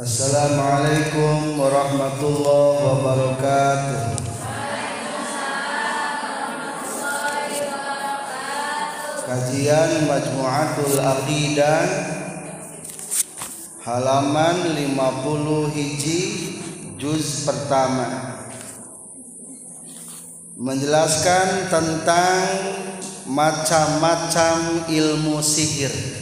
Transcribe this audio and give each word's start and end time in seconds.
Assalamualaikum 0.00 1.60
warahmatullahi 1.60 2.78
wabarakatuh. 2.88 4.00
Kajian 9.28 10.08
Majmu'atul 10.08 11.04
Aqidah 11.04 11.84
halaman 13.84 14.56
50 14.72 15.68
hiji 15.68 16.20
juz 16.96 17.44
pertama 17.44 18.40
menjelaskan 20.56 21.68
tentang 21.68 22.40
macam-macam 23.28 24.80
ilmu 24.88 25.44
sihir. 25.44 26.19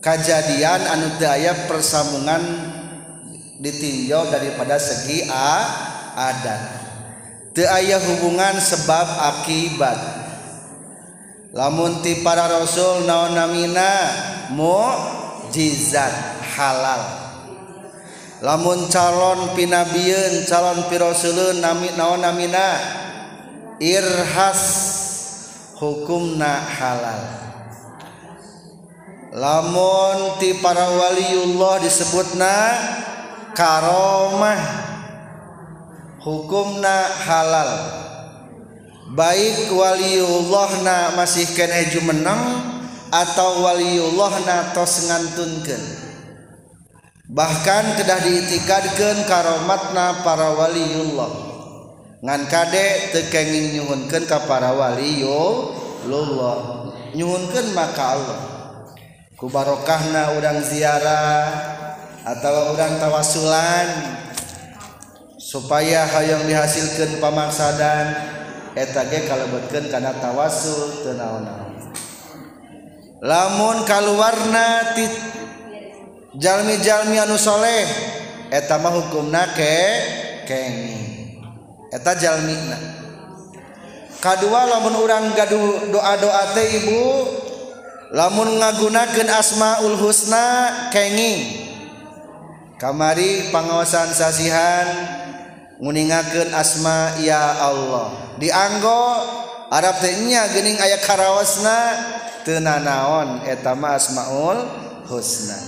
kejadian 0.00 0.80
anudayak 0.80 1.66
persbungan 1.68 2.42
di 3.60 3.68
Ti 3.74 3.92
daripada 4.30 4.78
segi 4.80 5.26
adat 5.28 6.62
the 7.52 7.66
ayah 7.66 7.98
hubungan 7.98 8.56
sebab 8.62 9.04
akibat 9.34 9.98
lamuni 11.52 12.22
para 12.24 12.46
rasul 12.46 13.04
naonamina 13.04 13.90
mo 14.56 14.94
jizat 15.52 16.14
halal 16.56 17.02
lamun 18.40 18.86
calon 18.88 19.52
pinabien 19.58 20.46
calon 20.48 20.86
Pirosulul 20.88 21.58
na 21.60 21.74
naomina 21.76 22.66
irkhas 23.82 24.64
hukumna 25.80 26.60
halal 26.76 27.20
lamun 29.32 30.36
ti 30.36 30.52
para 30.60 30.84
waliullah 30.92 31.80
disebutna 31.80 32.54
karomah 33.56 34.60
hukumna 36.20 37.08
halal 37.24 37.70
baik 39.16 39.72
nak 40.84 41.16
masih 41.16 41.48
keneju 41.56 42.04
menang 42.04 42.60
atau 43.08 43.64
nak 44.44 44.76
tos 44.76 45.08
ngantunkeun 45.08 45.80
bahkan 47.32 47.96
kedah 47.96 48.20
diitikadkan 48.20 49.24
karomatna 49.24 50.20
para 50.28 50.52
waliullah 50.60 51.49
kadek 52.24 53.16
te 53.16 53.32
unkan 53.88 54.28
parawali 54.44 55.24
nyunkan 57.16 57.66
makal 57.72 58.20
kubarokahna 59.40 60.36
udang 60.36 60.60
ziara 60.60 61.24
atau 62.20 62.76
udang 62.76 63.00
tawasulan 63.00 64.20
supaya 65.40 66.04
hal 66.04 66.24
yang 66.28 66.42
dihasilkan 66.44 67.16
pemaksa 67.24 67.72
dan 67.80 68.06
etage 68.76 69.24
kalau 69.24 69.48
berken 69.56 69.88
karena 69.88 70.12
tawasu 70.20 71.08
ten 71.08 71.20
lamun 73.24 73.76
kal 73.88 74.04
warnatit 74.12 75.40
Jami 76.36 76.78
Jamiau 76.84 77.32
saleleh 77.34 77.88
etmah 78.52 78.92
hukum 78.92 79.32
nake 79.34 79.76
ke 80.46 80.60
2 81.90 81.98
lamun 84.46 84.94
oranguh 84.94 85.90
doa-doate 85.90 86.62
ibu 86.78 87.02
lamun 88.14 88.62
ngagunaken 88.62 89.26
asmaul 89.26 89.98
Husnakenging 89.98 91.66
kamari 92.78 93.50
pangosan 93.50 94.06
sasihanmuningaken 94.06 96.54
asma 96.54 97.18
ya 97.18 97.58
Allah 97.58 98.38
dianggo 98.38 99.02
adanya 99.74 100.46
Gening 100.54 100.78
aya 100.78 101.02
Karawasna 101.02 101.78
ten 102.46 102.62
naon 102.70 103.42
etama 103.50 103.98
asmaul 103.98 104.62
Husna 105.10 105.58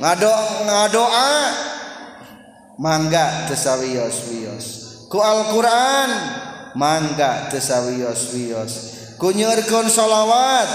ngado 0.00 0.32
ngadoa 0.64 1.32
mangga 2.80 3.44
kesawi 3.52 4.00
Yoswi 4.00 4.48
Yoswi 4.48 4.79
ku 5.10 5.18
Quran, 5.18 6.10
mangga 6.78 7.50
tesawios-wios 7.50 8.72
ku 9.18 9.34
nyeurkeun 9.34 9.90
sholawat 9.90 10.70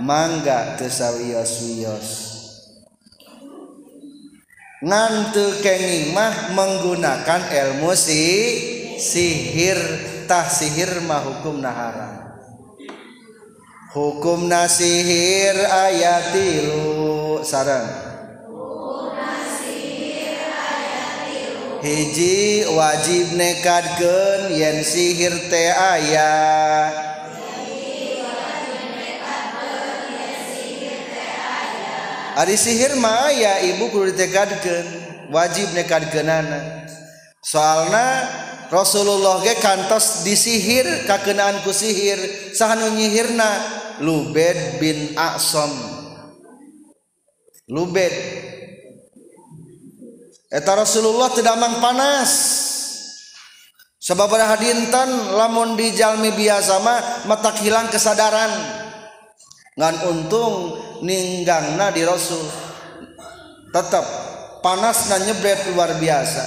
mangga 0.00 0.80
tesawios-wios 0.80 2.08
ngantu 4.80 5.60
kenging 5.60 6.16
mah 6.16 6.56
menggunakan 6.56 7.42
ilmu 7.52 7.92
si 7.92 8.24
sihir 8.96 9.76
tah 10.24 10.48
sihir 10.48 11.04
mah 11.04 11.20
hukum 11.20 11.60
nahara 11.60 12.40
hukum 13.92 14.48
nasihir 14.48 15.52
ayat 15.68 16.32
tilu 16.32 17.40
sarang 17.44 18.05
punyaji 21.86 22.66
wajib 22.66 23.30
nekat 23.38 23.86
yen 24.50 24.82
sihir 24.82 25.30
te 25.46 25.70
sihirmaya 32.58 33.30
ya 33.30 33.52
ibu 33.70 33.86
ku 33.94 34.02
wajib 35.30 35.68
ne 35.78 36.40
soalna 37.46 38.26
Rasulullah 38.66 39.38
ke 39.46 39.54
kantos 39.62 40.26
di 40.26 40.34
sihir 40.34 41.06
kakenaanku 41.06 41.70
sihir 41.70 42.50
sah 42.50 42.74
nu 42.74 42.98
nyihirna 42.98 43.46
lubed 44.02 44.82
bin 44.82 45.14
asom 45.14 45.70
lubet 47.70 48.10
Rasulullah 50.64 51.28
tidakang 51.36 51.82
panas 51.84 52.30
sobab 54.00 54.32
Ditan 54.56 55.36
lamun 55.36 55.76
dijalmi 55.76 56.32
biasa 56.32 56.80
metak 57.28 57.60
hilang 57.60 57.92
kesadaran 57.92 58.48
ngan 59.76 59.96
untung 60.08 60.78
ninggang 61.04 61.76
Nadi 61.76 62.06
Rasulp 62.08 62.48
panasnya 64.64 65.20
nyebrepi 65.28 65.76
luar 65.76 66.00
biasa 66.00 66.44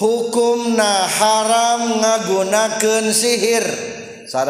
hukum 0.00 0.72
Nah 0.78 1.04
haram 1.04 2.00
ngagunaken 2.00 3.12
sihir 3.12 3.64
sa 4.30 4.44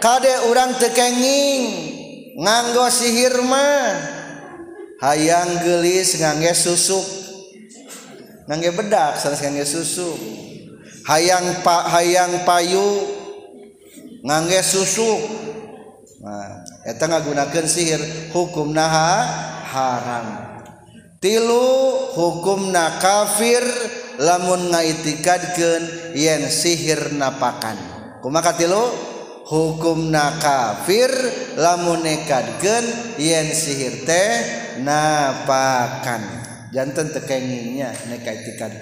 Kadek 0.00 0.48
orang 0.48 0.80
tekenging 0.80 1.60
nganggo 2.40 2.88
sihir 2.88 3.36
man 3.44 4.19
ayaang 5.00 5.64
gelis 5.64 6.20
nganggge 6.20 6.52
susuk 6.52 7.04
nganggge 8.46 8.70
bedak 8.76 9.16
susu 9.64 10.12
hayang 11.08 11.64
Pak 11.64 11.88
hayang 11.96 12.44
payu 12.44 13.08
nganggge 14.28 14.60
susu 14.60 15.08
nga 16.20 17.48
sihir 17.64 18.28
hukum 18.36 18.76
naha 18.76 19.24
haram 19.64 20.26
tilu 21.16 21.66
hukum 22.12 22.68
na 22.68 23.00
kafir 23.00 23.64
lamun 24.20 24.68
ngakat 24.68 25.42
gen 25.56 25.82
yen 26.12 26.44
sihir 26.44 27.16
nakan 27.16 27.80
maka 28.28 28.52
tilu 28.52 28.84
hukum 29.48 30.12
na 30.12 30.36
kafir 30.44 31.08
lamunkat 31.56 32.60
gen 32.60 32.84
yen 33.16 33.48
sihir 33.56 34.04
teh 34.04 34.59
napakan 34.78 36.22
jantan 36.70 37.10
tekengingnya 37.10 37.90
nekai 38.06 38.46
tikad 38.46 38.78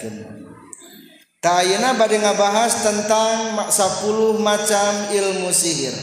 Tayana 1.39 1.95
badi 1.95 2.19
ngabahas 2.19 2.83
tentang 2.83 3.55
10 3.71 4.43
macam 4.43 4.93
ilmu 5.09 5.55
sihir 5.55 5.95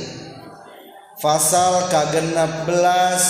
Fasal 1.19 1.91
kagenap 1.91 2.63
belas 2.63 3.23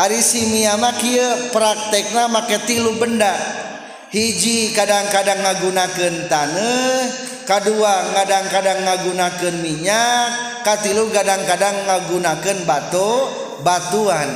siiamak 0.00 1.02
prak 1.54 1.94
make 2.30 2.58
tilu 2.66 2.98
benda 2.98 3.30
hiji 4.10 4.74
kadang-kadang 4.74 5.38
ngagunaken 5.42 6.26
tane 6.26 6.74
Ka2 7.44 7.68
kadang-kadang 8.16 8.78
ngagunaken 8.88 9.54
minyak 9.60 10.64
ka 10.64 10.80
tilu 10.80 11.12
kadang-kadang 11.12 11.76
ngagunaken 11.86 12.64
batu 12.64 13.12
batuan 13.62 14.28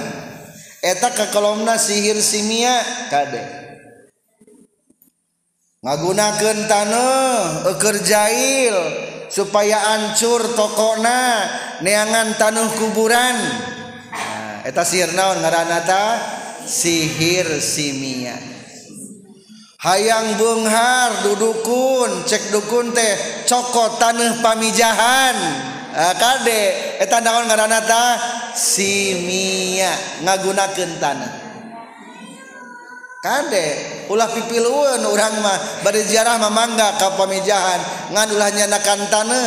eta 0.85 1.11
kekolomna 1.11 1.75
sihir 1.81 2.19
simia 2.21 2.79
kadek 3.11 3.49
ngagunaken 5.83 6.59
tan 6.71 6.93
kerjail 7.81 8.77
supaya 9.31 9.95
ancur 9.99 10.41
tokona 10.57 11.45
neangan 11.85 12.35
tan 12.39 12.55
kuburan. 12.79 13.37
punya 14.73 14.85
sirnaunnata 14.85 16.03
sihir 16.69 17.49
Simia 17.65 18.37
hayang 19.81 20.37
bunghar 20.37 21.25
dudukun 21.25 22.27
cek 22.29 22.53
dukun 22.53 22.93
teh 22.93 23.17
coko 23.49 23.97
tanah 23.97 24.45
pamijahan 24.45 25.37
kadean 26.21 27.25
daunnata 27.25 28.21
Simia 28.53 29.93
ngagunaken 30.27 30.91
kadek 33.19 33.77
ulah 34.13 34.29
pipi 34.31 34.61
uma 34.63 35.55
ziarah 36.07 36.37
megga 36.45 36.89
kau 37.01 37.17
pamijahan 37.17 38.13
ngadulahnya 38.13 38.69
nakan 38.69 39.01
tane. 39.09 39.45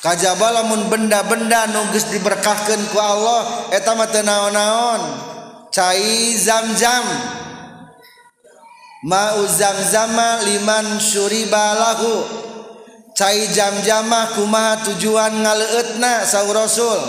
Kaj 0.00 0.16
lamun 0.40 0.88
benda-benda 0.88 1.68
nugus 1.76 2.08
diperkahahkanku 2.08 2.96
Allah 2.96 3.68
et 3.68 3.84
naon-naon 3.84 5.00
cair 5.68 6.32
zamzam 6.40 7.04
mau 9.04 9.36
liman 10.48 10.86
Suriba 10.96 11.76
cair 13.12 13.44
jamjamahku 13.52 14.40
ma 14.48 14.80
tujuan 14.88 15.36
ngaleetna 15.44 16.24
sau 16.24 16.48
Raul 16.48 17.00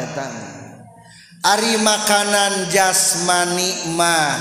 Ari 1.39 1.79
makanan 1.81 2.67
jasmanimah 2.75 4.33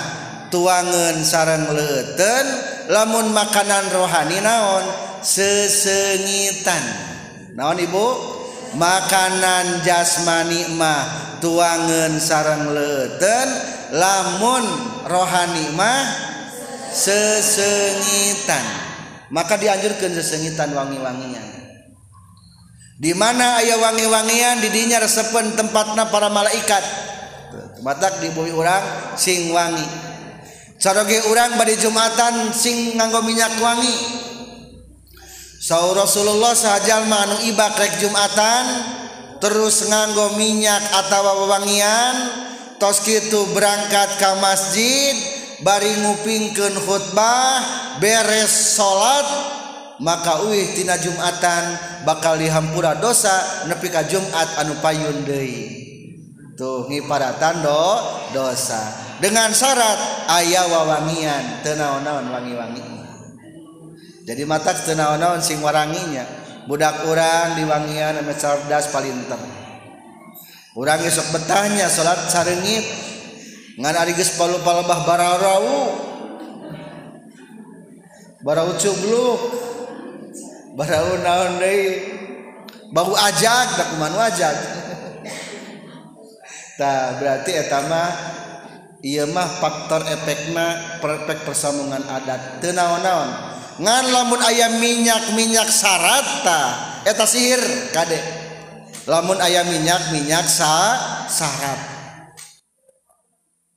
tuangan 0.50 1.14
saran 1.22 1.70
meten 1.70 2.46
lamun 2.90 3.32
makanan 3.38 3.86
rohani 3.94 4.42
naon 4.42 4.82
sesennyitan 5.22 6.82
naon 7.54 7.78
Ibu 7.78 8.36
makanan 8.76 9.80
jasmanimah 9.88 11.40
tuangan 11.40 12.12
sarang 12.20 12.68
leten 12.76 13.48
lamun 13.96 14.64
rohanimah 15.08 16.04
sesengitan 16.92 18.66
maka 19.32 19.56
dianjurkan 19.56 20.12
sesengitan 20.12 20.76
wangi-wangian 20.76 21.46
dimana 23.00 23.62
ayo 23.64 23.80
wangi-wangian 23.80 24.60
didinyar 24.60 25.06
sepen 25.08 25.56
tempat 25.56 25.96
nah 25.96 26.12
para 26.12 26.28
malaikat 26.28 26.82
mataak 27.86 28.20
dibui 28.20 28.52
urang 28.52 29.16
sing 29.16 29.54
wangi 29.54 29.86
sage 30.82 31.24
urang 31.30 31.56
bad 31.56 31.72
Jumatan 31.78 32.52
sing 32.54 32.98
nganggo 33.00 33.22
minyak 33.24 33.54
wangi 33.62 34.17
Rasulullah 35.76 36.56
sajajalmanung 36.56 37.44
Ibakrek 37.52 38.00
Jumatan 38.00 38.64
terus 39.44 39.84
nganggo 39.92 40.40
minyak 40.40 40.80
atautawawewangian 40.96 42.16
toski 42.80 43.28
itu 43.28 43.44
berangkat 43.52 44.16
Ka 44.16 44.40
masjid 44.40 45.12
baringuingkenkhotbah 45.68 47.50
beres 48.00 48.80
salat 48.80 49.28
maka 50.00 50.40
Witina 50.48 50.96
Jumatan 51.04 51.64
bakal 52.08 52.40
dihampura 52.40 52.96
dosa 53.04 53.68
nepika 53.68 54.08
Jumat 54.08 54.56
anu 54.64 54.80
payyundaitungi 54.80 57.04
para 57.12 57.36
tanndo 57.44 58.00
dosa 58.32 59.04
dengan 59.20 59.52
syarat 59.52 60.32
ayah 60.32 60.64
wawangian 60.72 61.60
tenau-nawan 61.60 62.32
wangi-wangi 62.32 62.97
mata 64.44 64.76
tena-naun 64.76 65.40
sing 65.40 65.64
waranginya 65.64 66.28
budakukura 66.68 67.56
diwangian 67.56 68.20
cerdas 68.36 68.92
paling 68.92 69.16
kurang 70.76 71.00
beok 71.00 71.28
petanya 71.32 71.88
salat 71.88 72.28
saringgit 72.28 72.84
pal 73.80 73.96
aja 83.16 83.58
wajah 84.12 84.54
berartimah 87.18 88.10
iamah 89.02 89.48
faktor 89.64 90.02
efek 90.04 90.52
perfect 91.00 91.42
persaman 91.48 92.04
adat 92.12 92.60
tenaun-naon 92.62 93.57
lamun 93.86 94.42
ayam 94.42 94.82
minyak-minyaksyarata 94.82 97.14
sihirdek 97.14 98.26
lamun 99.06 99.38
ayam 99.38 99.70
minyakminyaksrat 99.70 101.30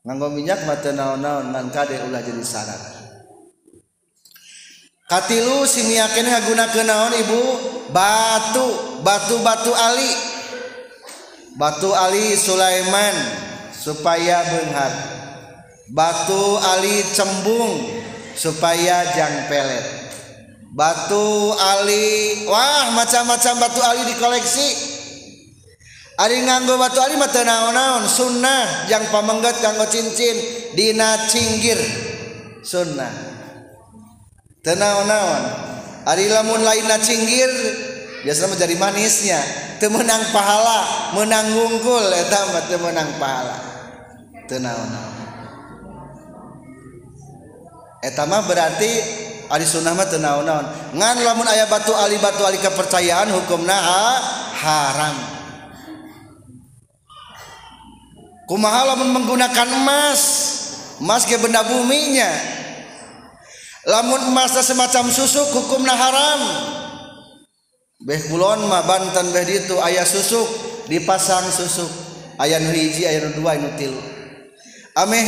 nganggo 0.05 0.29
minyak 0.33 0.65
baton-on 0.65 1.21
jadisratkin 1.69 2.73
Ha 5.11 5.19
kenaon 6.71 7.13
ibu 7.21 7.41
batu 7.93 8.63
batubatu 9.05 9.75
Ali 9.75 10.13
batu 11.59 11.91
Ali 11.93 12.39
Sulaiman 12.39 13.15
supaya 13.77 14.39
den 14.49 14.71
batu 15.93 16.57
Ali 16.73 17.03
cembung 17.13 17.91
supaya 18.41 19.13
jang 19.13 19.53
pelet 19.53 19.85
batu 20.73 21.53
Ali 21.77 22.43
Wah 22.49 22.89
macam-macam 22.97 23.55
batu 23.61 23.81
Ali 23.85 24.09
di 24.09 24.17
koleksi 24.17 24.69
Ari 26.21 26.41
nganggo 26.49 26.77
batu 26.81 27.01
Ali 27.05 27.17
mata 27.21 27.41
naon-naon 27.45 28.05
sunnah 28.09 28.89
yang 28.93 29.05
pamenggat 29.13 29.57
kanggo 29.61 29.85
cincin 29.93 30.37
dina 30.73 31.29
cinggir 31.29 31.77
sunnah 32.65 33.13
tenaon-naon 34.65 35.43
Ari 36.09 36.33
lamun 36.33 36.65
lain 36.65 36.89
na 36.89 36.97
cinggir 36.97 37.51
biasanya 38.25 38.57
menjadi 38.57 38.75
manisnya 38.81 39.41
temenang 39.85 40.33
pahala 40.33 41.13
menang 41.13 41.45
wungkul 41.61 42.05
eta 42.09 42.57
temenang 42.73 43.17
pahala 43.21 43.57
tenaon-naon 44.49 45.20
etama 48.01 48.45
berarti 48.49 48.89
Ali 49.51 49.67
mah 49.67 50.07
tenaun 50.09 50.47
naon 50.47 50.67
ngan 50.97 51.17
lamun 51.27 51.45
ayah 51.53 51.67
batu 51.67 51.91
ali 51.91 52.17
batu 52.23 52.41
ali 52.47 52.55
kepercayaan 52.63 53.29
hukum 53.35 53.67
naa 53.67 54.11
haram 54.57 55.17
kumaha 58.47 58.95
lamun 58.95 59.11
menggunakan 59.21 59.69
emas 59.75 60.21
emas 61.03 61.27
ke 61.27 61.35
benda 61.43 61.67
buminya 61.67 62.31
lamun 63.91 64.23
emasnya 64.33 64.63
semacam 64.63 65.11
susuk 65.11 65.51
hukum 65.51 65.83
nah 65.83 65.99
haram 65.99 66.41
beh 68.07 68.31
kulon 68.31 68.65
mah 68.71 68.87
banten 68.87 69.35
beh 69.35 69.45
ditu 69.45 69.77
ayah 69.83 70.07
susuk 70.07 70.47
dipasang 70.87 71.51
susuk 71.51 71.91
ayah 72.39 72.63
nu 72.63 72.71
hiji 72.71 73.03
ayah 73.03 73.27
nu 73.29 73.35
dua 73.43 73.59
Ameh 74.97 75.23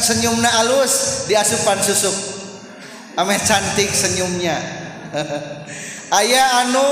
senyum 0.00 0.40
nah 0.40 0.64
alus 0.64 1.28
diasupan 1.28 1.76
susuk 1.84 2.16
Ameh 3.20 3.36
cantik 3.44 3.92
senyumnya 3.92 4.56
aya 6.08 6.64
anu 6.64 6.88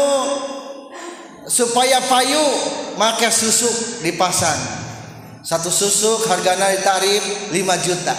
supaya 1.49 1.97
payu 2.05 2.45
make 3.01 3.25
susuk 3.33 4.05
diang 4.05 4.29
satu 5.41 5.73
susuk 5.73 6.29
harga 6.29 6.61
natarib 6.61 7.25
5 7.49 7.57
juta 7.89 8.13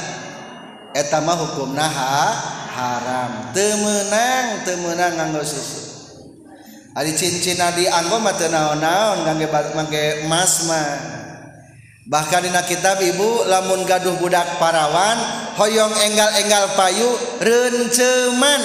etama 0.98 1.38
hukum 1.38 1.78
naha 1.78 2.34
haram 2.74 3.54
temenang 3.54 4.66
temenang 4.66 5.14
nganggo 5.22 5.46
susu 5.46 6.26
cincina 7.14 7.70
digo 7.78 7.94
naasma 8.82 9.38
bahkan 12.10 12.42
di 12.42 12.50
kitab 12.66 12.98
Ibu 12.98 13.46
lamun 13.46 13.86
gaduh 13.86 14.18
budak 14.18 14.58
parawan 14.58 15.14
Hoong 15.60 15.92
enggalengggal 16.10 16.74
payurencemanwan 16.80 18.64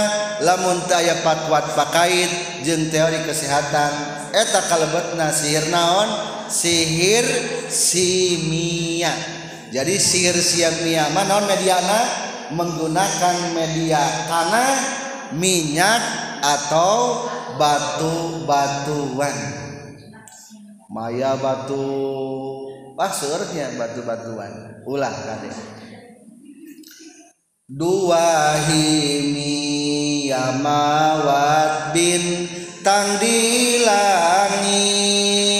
lamuntaya 0.43 1.15
patwaat 1.23 1.67
pakaiitjen 1.79 2.91
teori 2.91 3.19
kesehatan 3.23 3.91
eta 4.35 4.59
kalebet 4.67 5.15
na 5.15 5.31
sihirnaon 5.31 6.07
sihir 6.51 7.23
siia 7.71 9.15
jadi 9.77 9.93
sihir 10.01 10.37
siang 10.41 10.81
niama 10.81 11.21
non 11.29 11.45
mediana 11.45 12.01
menggunakan 12.49 13.53
media 13.53 14.01
tanah 14.25 14.73
minyak 15.37 16.01
atau 16.41 17.29
batu-batuan 17.61 19.37
maya 20.89 21.37
batu 21.37 21.85
pasirnya 22.97 23.77
batu-batuan 23.77 24.81
ulah 24.89 25.13
tadi 25.13 25.53
dua 27.69 28.57
himi 28.65 29.53
yamawat 30.33 31.93
bintang 31.93 33.21
di 33.21 33.39
langit 33.85 35.56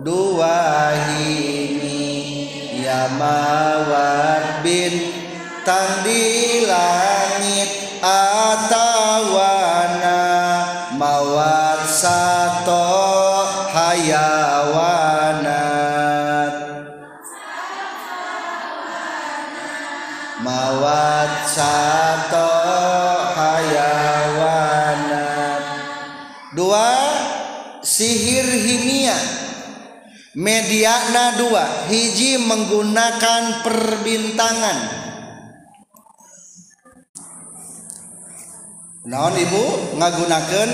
dua 0.00 0.96
ini 1.20 2.48
ya 2.80 3.04
mawar 3.20 4.64
bin 4.64 5.12
tang 5.60 6.00
di 6.00 6.64
langit 6.64 8.00
atawana 8.00 10.16
mawar 10.96 11.84
satu 11.84 12.88
hayawanat 13.76 16.54
mawar 20.40 21.28
satu 21.44 21.89
mediana 30.38 31.34
dua 31.42 31.90
hiji 31.90 32.38
menggunakan 32.46 33.66
perbintangan 33.66 34.78
naon 39.10 39.34
ibu 39.34 39.64
ngagunakan 39.98 40.68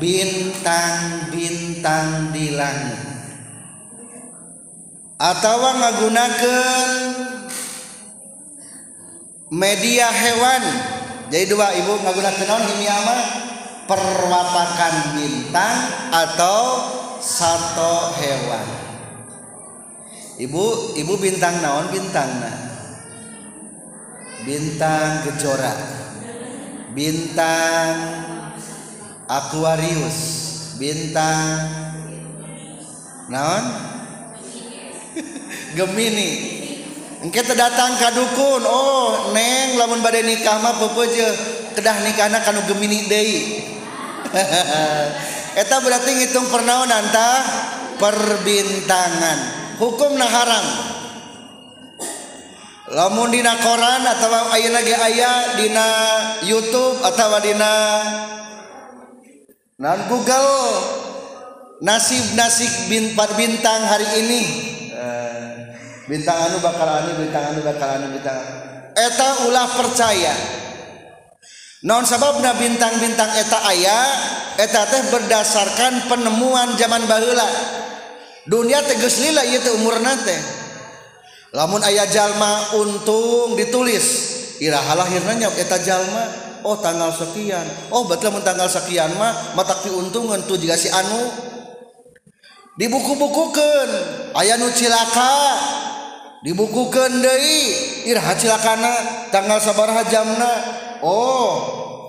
bintang-bintang 0.00 2.32
di 2.32 2.56
langit 2.56 3.04
atau 5.20 5.54
ngagunakan 5.60 6.88
media 9.52 10.08
hewan 10.08 10.64
jadi 11.28 11.44
dua 11.52 11.76
ibu 11.84 12.00
ngagunakan 12.00 12.64
ini 12.80 12.88
apa? 12.88 13.16
perwatakan 13.92 15.20
bintang 15.20 15.76
atau 16.16 16.80
satu 17.20 18.16
hewan 18.20 18.85
bu 20.44 20.92
Ibu 21.00 21.16
bintang 21.16 21.64
naon 21.64 21.88
bintang 21.88 22.28
bintang 24.44 25.24
kecoran 25.24 25.80
bintang 26.92 27.94
Aquarius 29.32 30.18
bintang 30.76 31.42
naon 33.32 33.64
gemini 35.80 36.30
mungkin 37.24 37.42
terdatang 37.48 37.96
ka 37.96 38.12
dukun 38.12 38.60
Oh 38.68 39.32
neng 39.32 39.80
la 39.80 39.88
bad 39.88 40.14
ni 40.20 40.36
keminita 42.20 42.66
berarti 45.80 46.10
ngitung 46.12 46.46
pernaontah 46.52 47.34
perbintangan 47.96 49.64
na 49.78 50.24
haram 50.26 50.66
lamun 52.96 53.28
dina 53.28 53.52
koran 53.60 54.06
atau 54.06 54.30
ayah 54.56 54.70
lagi 54.72 54.94
ayah 54.94 55.36
dina 55.60 55.86
YouTube 56.48 57.02
atau 57.04 57.36
dina 57.44 57.74
nan 59.76 60.08
Google 60.08 60.54
nasib 61.84 62.24
nasib 62.38 62.70
bin 62.88 63.12
par 63.18 63.28
bintang 63.36 63.84
hari 63.84 64.06
ini 64.24 64.42
eh, 64.96 65.76
bintang 66.08 66.38
anu 66.48 66.56
bakal 66.64 66.88
anu 66.88 67.12
bintang 67.20 67.52
anu 67.52 67.60
bakal 67.60 67.88
anu 68.00 68.06
bintang 68.16 68.32
anu. 68.32 68.56
eta 68.96 69.28
ulah 69.44 69.66
percaya 69.76 70.32
non 71.84 72.00
sababna 72.08 72.56
bintang-bintang 72.56 73.28
eta 73.36 73.60
ayah 73.76 74.04
eta 74.56 74.88
teh 74.88 75.12
berdasarkan 75.12 76.08
penemuan 76.08 76.72
zaman 76.80 77.04
bahula. 77.04 77.44
dunia 78.46 78.78
telila 78.86 79.42
itu 79.42 79.70
umur 79.82 79.98
lamun 81.54 81.82
ayah 81.90 82.06
jalma 82.08 82.78
untung 82.78 83.58
ditulis 83.58 84.34
Iaha 84.56 84.96
lahirnanya 84.96 85.52
kita 85.52 85.76
Jalma 85.84 86.24
Oh 86.64 86.80
tanggal 86.80 87.12
sekian 87.12 87.92
Oh 87.92 88.08
bemu 88.08 88.40
tanggal 88.40 88.64
sekian 88.72 89.12
mah 89.20 89.52
mata 89.52 89.76
diuntung 89.84 90.32
tuh 90.48 90.56
juga 90.56 90.72
si 90.74 90.88
anu 90.88 91.28
dibuku-buk 92.80 93.52
ke 93.52 93.70
ayanucilaka 94.32 95.34
dibukukan 96.40 97.12
dari 97.20 97.56
Ihacilana 98.08 99.28
tanggal 99.28 99.60
sabarha 99.60 100.00
jammna 100.08 100.52
Oh 101.04 101.52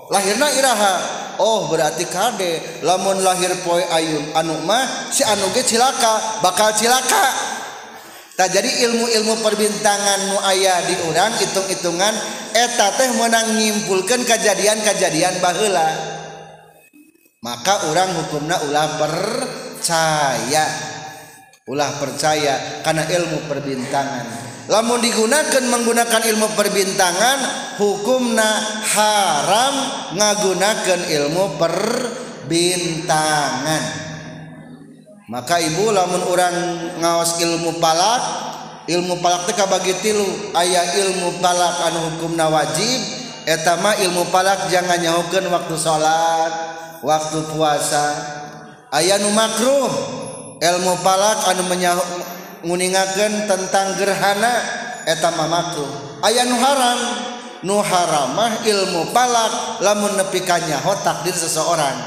lahirna 0.08 0.48
Iha 0.48 0.94
Oh 1.38 1.70
berarti 1.70 2.02
kadek 2.10 2.82
lamon 2.82 3.22
lahir 3.22 3.54
poi 3.62 3.78
aym 3.94 4.34
anumah 4.34 4.82
si 5.14 5.22
anuge 5.22 5.62
silaka 5.62 6.42
bakal 6.42 6.74
silaka 6.74 7.24
tak 8.34 8.50
jadi 8.50 8.66
ilmu-ilmu 8.66 9.38
perbintanganmu 9.46 10.34
ayah 10.50 10.78
diurang 10.82 11.30
itung-itungan 11.38 12.10
eta 12.58 12.90
teh 12.98 13.10
menang 13.22 13.54
yimpulkan 13.54 14.26
kejadian-kejadian 14.26 15.38
bahla 15.38 15.86
maka 17.46 17.86
orang 17.86 18.18
hukumnya 18.18 18.58
Ulah 18.66 18.98
percaya 18.98 20.66
ulah 21.70 22.02
percaya 22.02 22.82
karena 22.82 23.06
ilmu 23.06 23.46
perbintanganmu 23.46 24.47
mau 24.68 25.00
digunakan 25.00 25.64
menggunakan 25.72 26.28
ilmu 26.28 26.52
perbintangan 26.52 27.38
hukumna 27.80 28.44
haram 28.84 29.72
ngagunaken 30.12 31.08
ilmu 31.08 31.56
perbintangan 31.56 33.80
maka 35.32 35.56
ibulahuran 35.72 36.56
ngawas 37.00 37.40
ilmu 37.40 37.80
palak 37.80 38.20
ilmu 38.92 39.20
palak 39.24 39.48
teka 39.48 39.64
bagi 39.72 39.92
tilu 40.04 40.28
ayaah 40.52 40.96
ilmu 41.00 41.40
palak 41.40 41.76
an 41.88 41.94
hukum 42.04 42.36
na 42.36 42.52
wajib 42.52 43.00
etama 43.48 43.96
ilmu 43.96 44.28
palak 44.28 44.68
jangan 44.68 45.00
nyahugen 45.00 45.48
waktu 45.48 45.80
salat 45.80 46.52
waktu 47.00 47.40
puasa 47.56 48.04
ayaah 48.92 49.16
mumakruh 49.24 49.88
ilmu 50.60 50.92
palak 51.00 51.36
akan 51.56 51.64
menyahukan 51.72 52.20
Qmuninggen 52.62 53.46
tentang 53.46 53.94
gerhana 53.94 54.50
etamaku 55.06 55.86
ayaah 56.26 56.46
nu 56.50 56.56
haram 56.58 57.00
Nuharamah 57.58 58.62
ilmu 58.62 59.10
palak 59.10 59.82
lamun 59.82 60.14
nepikannyakhotak 60.14 61.26
di 61.26 61.34
seseorang 61.34 61.98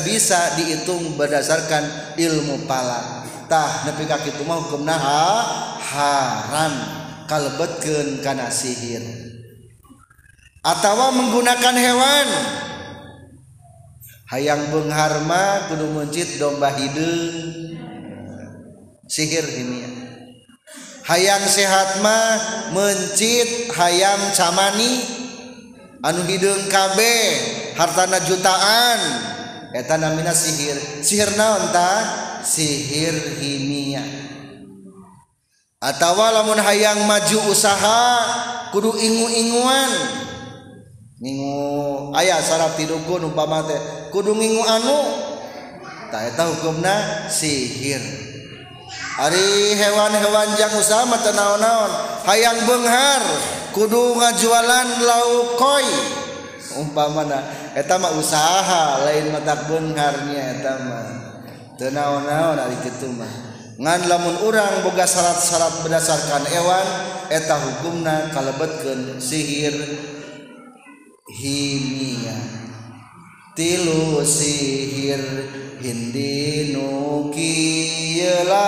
bisa 0.00 0.56
diintung 0.56 1.12
berdasarkan 1.20 2.16
ilmu 2.16 2.64
palatah 2.64 3.72
nekak 3.84 4.24
itu 4.24 4.40
mau 4.48 4.64
kenaha 4.64 5.28
haram 5.76 6.72
kalbetkenkana 7.28 8.48
sihin 8.48 9.04
atautawa 10.64 11.12
menggunakan 11.12 11.76
hewan 11.76 12.28
hayang 14.32 14.72
pengharma 14.72 15.68
penuh 15.68 16.00
mujid 16.00 16.40
domba 16.40 16.72
hid 16.72 16.96
sihir 19.06 19.46
hayang 21.06 21.44
sehatmah 21.46 22.30
mencit 22.74 23.70
hayam 23.78 24.18
Camani 24.34 24.98
anu 26.02 26.26
didung 26.26 26.58
KB 26.66 26.98
hartana 27.78 28.18
jutaanmina 28.26 30.34
sihir 30.34 31.06
sihirtah 31.06 32.02
sihir 32.42 33.14
him 33.38 34.02
atauwalapun 35.78 36.58
hayang 36.66 37.06
maju 37.06 37.38
usaha 37.46 38.02
kudu 38.74 38.90
muaning 38.90 39.62
aya 42.18 42.42
saraf 42.42 42.74
kuung 43.06 43.30
anu 44.66 44.96
hukum 46.34 46.82
sihirnya 47.30 48.34
hari 49.16 49.72
hewan-hewanjang 49.80 50.68
usaha 50.76 51.08
tena-naon 51.08 51.88
ayaang 52.28 52.68
benhar 52.68 53.20
kudu 53.72 54.12
ngajualan 54.12 54.88
la 55.08 55.18
koi 55.56 55.88
umpa 56.76 57.08
mana 57.08 57.72
et 57.72 57.88
usaha 57.88 59.00
lain 59.08 59.32
letak 59.32 59.64
Bengarnya 59.72 60.60
tena-naonmah 61.80 62.68
nganlamun 63.80 64.36
orang 64.44 64.80
buga 64.84 65.06
syarat-syarat 65.08 65.72
berdasarkan 65.80 66.44
hewan 66.52 66.84
etang 67.32 67.60
hukuma 67.72 68.20
kalebetkan 68.36 69.16
sihir 69.20 69.72
him 71.40 71.82
tilu 73.56 74.20
sihir 74.24 75.20
hindiukilama 75.80 78.65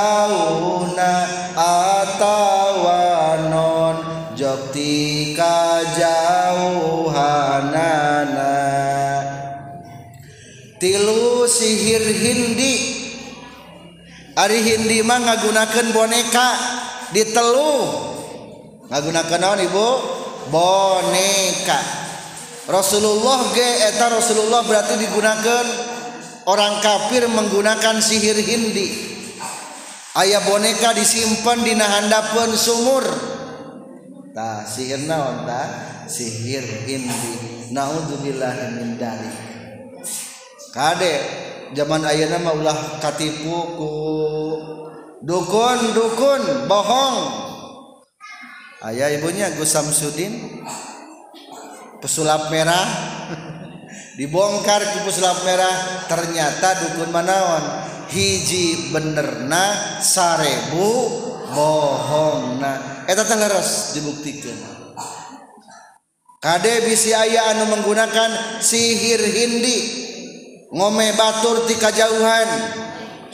atauwanon 1.59 3.99
job 4.39 4.71
ka 5.35 5.83
jauhanana 5.99 8.55
tilu 10.79 11.43
sihir 11.51 12.07
Hidi 12.07 12.77
Ari 14.39 14.63
hindi 14.63 15.03
mahgunaken 15.03 15.91
boneka 15.91 16.55
ditellu 17.11 18.15
gun 18.87 19.41
naonbu 19.43 19.89
boneka 20.51 21.81
Rasulullah 22.71 23.47
geeta 23.55 24.11
Rasulullah 24.11 24.63
berarti 24.67 24.95
digunakan 24.99 25.65
orang 26.51 26.83
kafir 26.83 27.27
menggunakan 27.27 27.99
sihir 27.99 28.39
hindi 28.47 28.89
ayaah 30.15 30.43
boneka 30.47 30.95
disimpan 30.95 31.67
diahanda 31.67 32.31
pun 32.35 32.51
sumur 32.55 33.05
si 34.71 34.95
sihir 36.11 36.65
Kadek 40.77 41.21
zaman 41.73 42.05
ayanya 42.05 42.37
maulahkatiku 42.45 43.59
dukun 45.25 45.79
dukun 45.97 46.43
bohong 46.69 47.17
ayah 48.87 49.11
ibunya 49.19 49.51
Gus 49.59 49.75
Samsudin 49.75 50.63
pesulap 51.99 52.55
merah 52.55 52.87
dibongkar 54.15 54.79
ke 54.79 54.99
pesulap 55.03 55.43
merah 55.43 56.07
ternyata 56.07 56.87
dukun 56.87 57.11
manawan 57.11 57.83
hiji 58.15 58.95
benerna 58.95 59.99
sarebu 59.99 60.87
bohongna 61.51 63.03
eta 63.11 63.27
teh 63.27 63.39
dibuktikan 63.99 64.55
kade 66.39 66.87
bisi 66.87 67.11
ayah 67.11 67.59
anu 67.59 67.75
menggunakan 67.75 68.63
sihir 68.63 69.19
hindi 69.19 69.79
ngome 70.71 71.11
batur 71.19 71.67
ti 71.67 71.75
kajauhan 71.75 72.49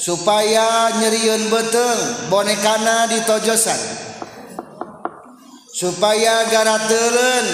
supaya 0.00 0.96
nyeriun 0.98 1.52
beteng 1.52 2.32
bonekana 2.32 3.04
ditojosan. 3.12 3.36
tojosan 3.76 3.80
aya 5.80 6.52
gara 6.52 6.76
teren 6.84 7.46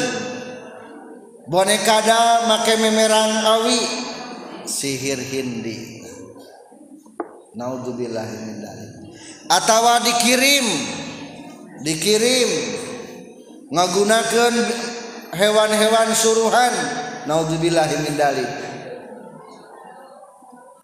bonekada 1.46 2.50
makeme 2.50 2.90
merahkawi 2.90 3.80
sihir 4.66 5.22
Hidi 5.22 6.02
Nazubil 7.54 8.14
Attawa 9.48 10.02
dikirim 10.02 10.66
dikirim 11.86 12.50
ngagunakan 13.70 14.54
hewan-hewan 15.38 16.08
suruhan 16.12 16.74
Naudzubillahli 17.28 18.08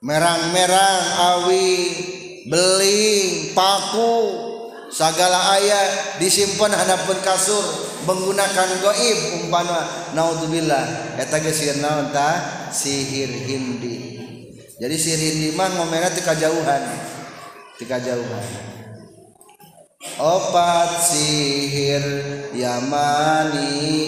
merah-merah 0.05 0.99
awi 1.33 1.67
beling 2.53 3.57
papu. 3.57 4.44
segala 4.95 5.59
ayat 5.59 6.23
disimpan 6.23 6.71
hadapun 6.71 7.19
kasur 7.19 7.67
menggunakan 8.07 8.79
goib 8.79 9.19
umpama 9.43 9.83
naudzubillah 10.15 11.19
eta 11.19 11.43
geus 11.43 11.59
sieun 11.67 11.83
naon 11.83 12.15
ta 12.15 12.39
sihir 12.71 13.27
hindi 13.43 14.23
jadi 14.79 14.95
sihir 14.95 15.19
hindi 15.35 15.49
mah 15.59 15.67
ngomena 15.75 16.15
teu 16.15 16.23
kajauhan 16.23 16.83
teu 17.75 17.91
kajauhan 17.91 18.47
opat 20.23 21.03
sihir 21.03 22.05
yamaniki 22.55 23.99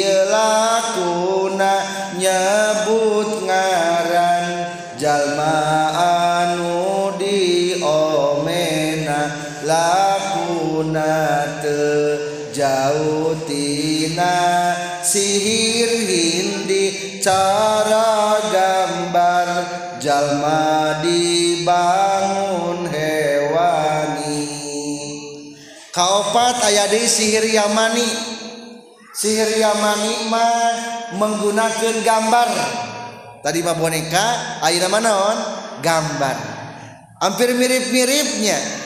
kieu 0.00 0.22
lakuna 0.32 1.72
nyebut 2.16 3.44
ngaran 3.44 4.46
jalma 4.96 5.83
jauhtina 12.54 14.36
sihir 15.02 15.90
hindi 16.06 17.18
cara 17.20 18.38
gambarjallma 18.54 21.00
di 21.02 21.60
bangun 21.66 22.86
hewani 22.86 24.46
kafat 25.90 26.56
aya 26.70 26.86
di 26.88 27.00
sihir 27.02 27.44
Yamani 27.50 28.06
sihir 29.18 29.58
Yamanima 29.58 30.46
menggunakan 31.18 31.94
gambar 32.06 32.48
tadi 33.42 33.60
boneka 33.66 34.62
air 34.62 34.86
Manon 34.88 35.36
gambar 35.82 36.36
hampir 37.18 37.50
mirip-miripnya. 37.58 38.83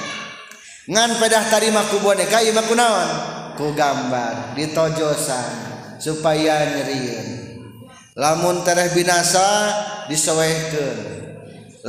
peddahtari 0.93 1.69
maku 1.69 2.01
boneka 2.01 2.41
Imaknawan 2.41 3.11
kugambar 3.61 4.57
ditojjosan 4.57 5.69
supaya 6.01 6.65
nye 6.79 6.97
lamun 8.17 8.63
tereh 8.65 8.87
binasa 8.97 9.47
diswe 10.09 10.49
ke 10.73 10.87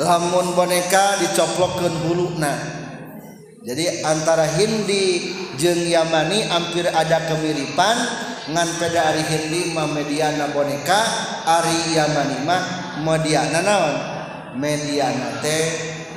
lamun 0.03 0.51
boneka 0.57 1.21
dicoplok 1.23 1.79
ke 1.79 1.87
hulukna 2.09 2.51
jadi 3.63 4.01
antara 4.03 4.49
hindi 4.57 5.31
jeng 5.61 5.83
Yamani 5.87 6.49
hampir 6.51 6.89
ada 6.89 7.23
kemilipan 7.29 7.97
nganpeda 8.49 9.13
hari 9.13 9.23
hindi 9.29 9.69
memediana 9.77 10.49
boneka 10.49 10.99
Ari 11.45 11.93
Yamanimak 11.93 12.97
mediaon 13.05 13.69
mediana 14.57 15.37
teh 15.45 15.63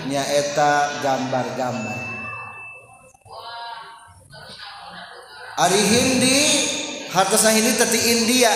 nyaeta 0.08 1.04
gambar-gambar 1.04 2.01
Ari 5.52 5.76
Hidi 5.76 6.46
hartah 7.12 7.52
ini 7.52 7.76
teti 7.76 8.00
India 8.08 8.48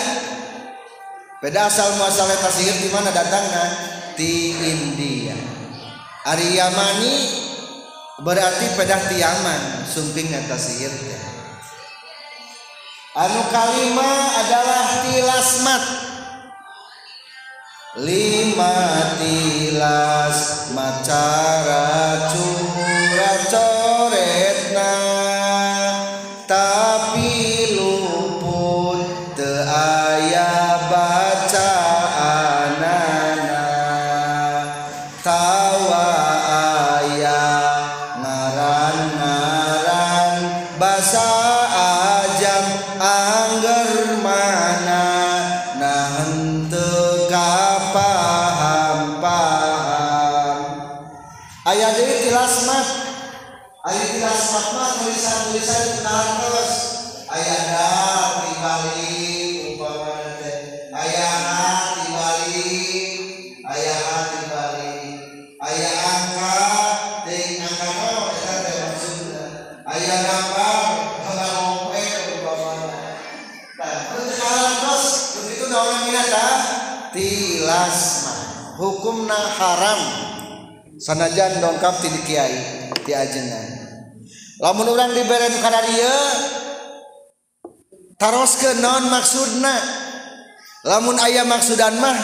pedasal 1.45 1.93
masalah 2.01 2.33
pashir 2.41 2.73
dimana 2.73 3.13
datang 3.13 3.45
di 4.17 4.57
India 4.57 5.37
Aryamani 6.25 7.15
berarti 8.25 8.73
pedang 8.73 9.13
kiaman 9.13 9.85
sumping 9.85 10.25
yang 10.33 10.41
tas 10.49 10.73
siirnya 10.73 11.21
anu 13.13 13.45
kalimah 13.53 14.17
adalah 14.41 14.85
hilasmatlima 15.05 16.49
hilas 19.21 20.65
cu 22.33 22.73
wacang 23.13 23.76
jan 81.15 81.63
dongkap 81.63 82.03
tidak 82.03 82.27
Kyaiaje 83.07 83.39
lamunlang 84.59 85.07
kadar 85.63 85.83
dia 85.87 86.11
terus 88.19 88.59
ke 88.59 88.83
nonon 88.83 89.07
maksudna 89.13 89.71
lamun 90.83 91.15
ayah 91.23 91.45
maksudanmah 91.47 92.17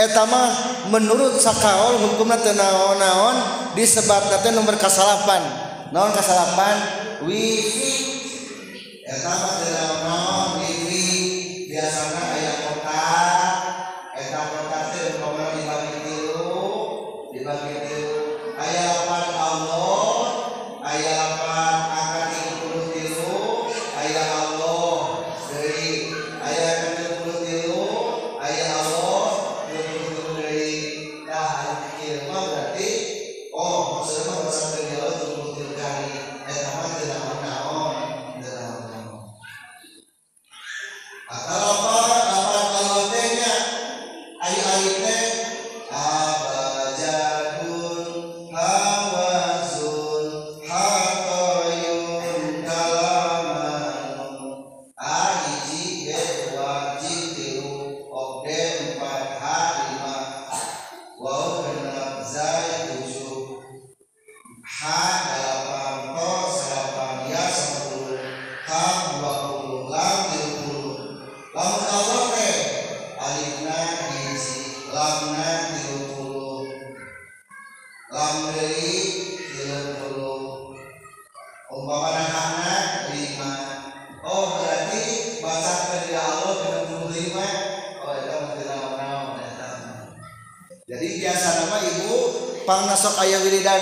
etama 0.00 0.44
menurut 0.88 1.36
Saka 1.36 1.92
hukum 2.00 2.32
tenaon-naon 2.40 3.36
disebabtata 3.76 4.56
nomor 4.56 4.80
kesalpan 4.80 5.44
non 5.92 6.08
kesalapan 6.16 6.76
Wion 7.24 8.04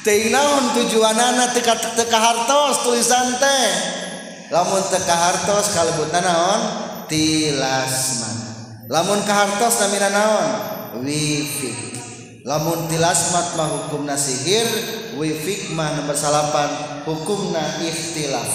Ting 0.00 0.32
tujuan 0.80 1.12
anak 1.12 1.52
teka 1.52 1.76
teka 1.92 2.16
hartos 2.16 2.88
tulisan 2.88 3.36
teh. 3.36 3.68
Lamun 4.48 4.80
teka 4.88 5.12
hartos 5.12 5.76
kalau 5.76 5.92
buat 6.00 6.08
naon? 6.24 6.60
Tilasman. 7.04 8.36
Lamun 8.88 9.20
ke 9.20 9.28
hartos 9.34 9.76
namina 9.84 10.08
naon? 10.08 10.50
Wifik. 11.04 11.92
Lamun 12.48 12.88
tilasmat 12.88 13.60
mah 13.60 13.68
hukumna 13.68 14.16
sihir, 14.16 14.64
wifik 15.20 15.76
mah 15.76 15.92
nomor 16.00 16.16
salapan 16.16 17.04
hukumna 17.04 17.60
ikhtilaf. 17.84 18.48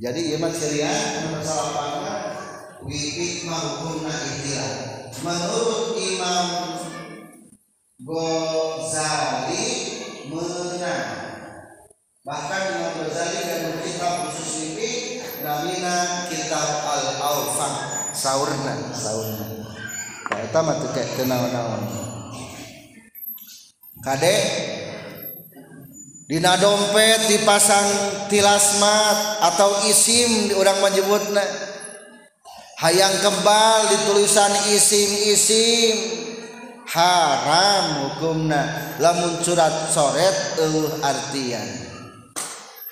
Jadi 0.00 0.32
ieu 0.32 0.40
mah 0.40 0.48
ceria 0.48 0.88
nomor 1.28 1.44
salapan 1.44 1.90
wifik 2.88 3.44
mah 3.44 3.60
hukumna 3.68 4.08
ikhtilaf. 4.16 4.76
Menurut 5.20 6.00
Imam 6.00 6.46
Ghazali 8.00 9.57
Bahkan 12.28 12.60
Imam 12.76 12.92
Ghazali 12.92 13.40
dan 13.40 13.80
kitab 13.80 14.28
khusus 14.28 14.68
ini 14.76 15.16
namina 15.40 16.28
kitab 16.28 16.60
al 16.84 17.04
aufan 17.24 17.72
saurna 18.12 18.92
saurna. 18.92 19.64
Nah, 20.28 20.40
itu 20.44 20.58
mah 20.60 20.76
tuh 20.76 20.92
kayak 20.92 21.16
tenang-tenang. 21.16 21.88
Kade 24.04 24.36
Dina 26.28 26.60
dompet 26.60 27.32
dipasang 27.32 27.88
tilasmat 28.28 29.48
atau 29.48 29.88
isim 29.88 30.52
di 30.52 30.52
orang 30.52 30.76
menyebutnya 30.84 31.40
hayang 32.84 33.16
kebal 33.24 33.88
ditulisan 33.96 34.52
isim-isim 34.68 35.96
haram 36.84 38.04
hukumna 38.12 38.60
lamun 39.00 39.40
curat 39.40 39.72
coret 39.88 40.36
eueuh 40.60 41.00
artian 41.00 41.87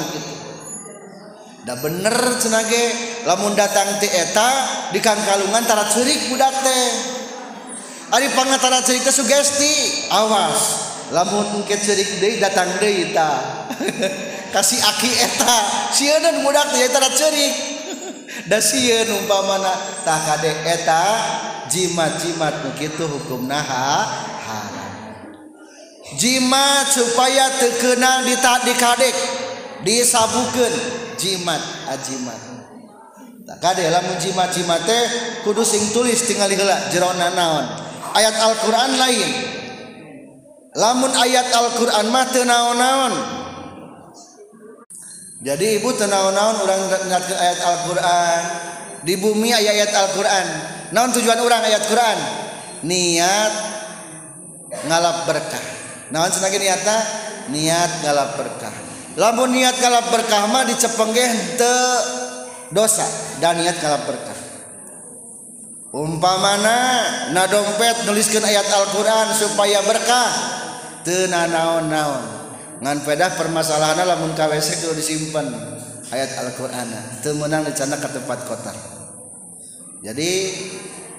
ndak 1.64 1.78
benercenage 1.84 2.86
lamun 3.24 3.56
datang 3.56 3.96
tieta 4.04 4.50
di 4.96 5.00
Ka 5.04 5.16
kalungantara 5.16 5.88
cirik 5.92 6.32
Budak 6.32 6.64
A 8.08 8.24
pantara 8.32 8.80
cerita 8.88 9.12
Sugesti 9.12 10.08
Awas 10.12 10.60
lamunrik 11.12 11.68
datang 12.40 12.80
De 12.80 12.88
kasih 14.56 14.80
akieta 14.80 15.54
si 15.92 16.08
mudacuri 16.40 17.52
numpa 18.46 19.58
tak 20.06 20.28
jimat 21.74 22.12
jimat 22.22 22.54
hukum 22.62 23.48
na 23.50 23.62
jimat 26.16 26.86
supaya 26.94 27.46
terkenang 27.58 28.24
diadik-adik 28.28 29.16
disabuukan 29.84 30.74
jimat 31.18 31.60
ajimat 31.90 32.40
tak 33.58 33.80
jimat-jiate 34.22 35.00
Kudus 35.48 35.72
sing 35.72 35.84
tulis 35.96 36.20
tinggal 36.28 36.52
gelak 36.52 36.92
jeronnaon 36.94 37.66
ayat 38.16 38.36
Alquran 38.38 38.92
lain 39.00 39.32
lamun 40.78 41.12
ayat 41.18 41.48
Alquran 41.56 42.06
mate 42.12 42.44
naon-naon 42.44 43.14
jadi 45.44 45.78
ibu 45.78 45.90
tena-naun 45.94 46.66
orang 46.66 46.82
ke 46.98 47.36
ayat 47.38 47.60
Alquran 47.62 48.42
di 49.06 49.14
bumi 49.22 49.54
ayat 49.54 49.94
Alquran 49.94 50.48
naun 50.94 51.14
tujuan 51.14 51.38
orang 51.38 51.62
ayat 51.62 51.84
Quran 51.86 52.18
niat 52.86 53.54
ngalap 54.90 55.30
berkah 55.30 55.62
na 56.10 56.26
semakin 56.34 56.62
nita 56.66 56.98
niat 57.54 57.92
gal 58.02 58.18
berkah 58.34 58.74
lampu 59.14 59.46
niat 59.54 59.78
kalau 59.78 60.02
berkahmah 60.10 60.66
dicepenggen 60.74 61.34
ke 61.60 61.76
dosa 62.74 63.06
dan 63.38 63.62
niat 63.62 63.78
kalau 63.78 64.02
berkah 64.06 64.36
Umpa 65.88 66.36
mana 66.44 66.78
Nadongpet 67.32 68.06
nuliskan 68.12 68.44
ayat 68.44 68.68
Alquran 68.70 69.32
supaya 69.34 69.80
berkah 69.88 70.30
tena 71.08 71.48
naon-naun 71.48 72.37
ngan 72.82 72.98
pedah 73.02 73.34
permasalahan 73.34 74.06
lamun 74.08 74.36
KWC 74.38 74.70
itu 74.78 74.90
disimpan 74.94 75.50
ayat 76.14 76.30
Al-Quran 76.46 76.86
di 77.26 77.34
sana 77.74 77.98
ke 77.98 78.06
tempat 78.06 78.46
kotor 78.46 78.76
jadi 80.06 80.32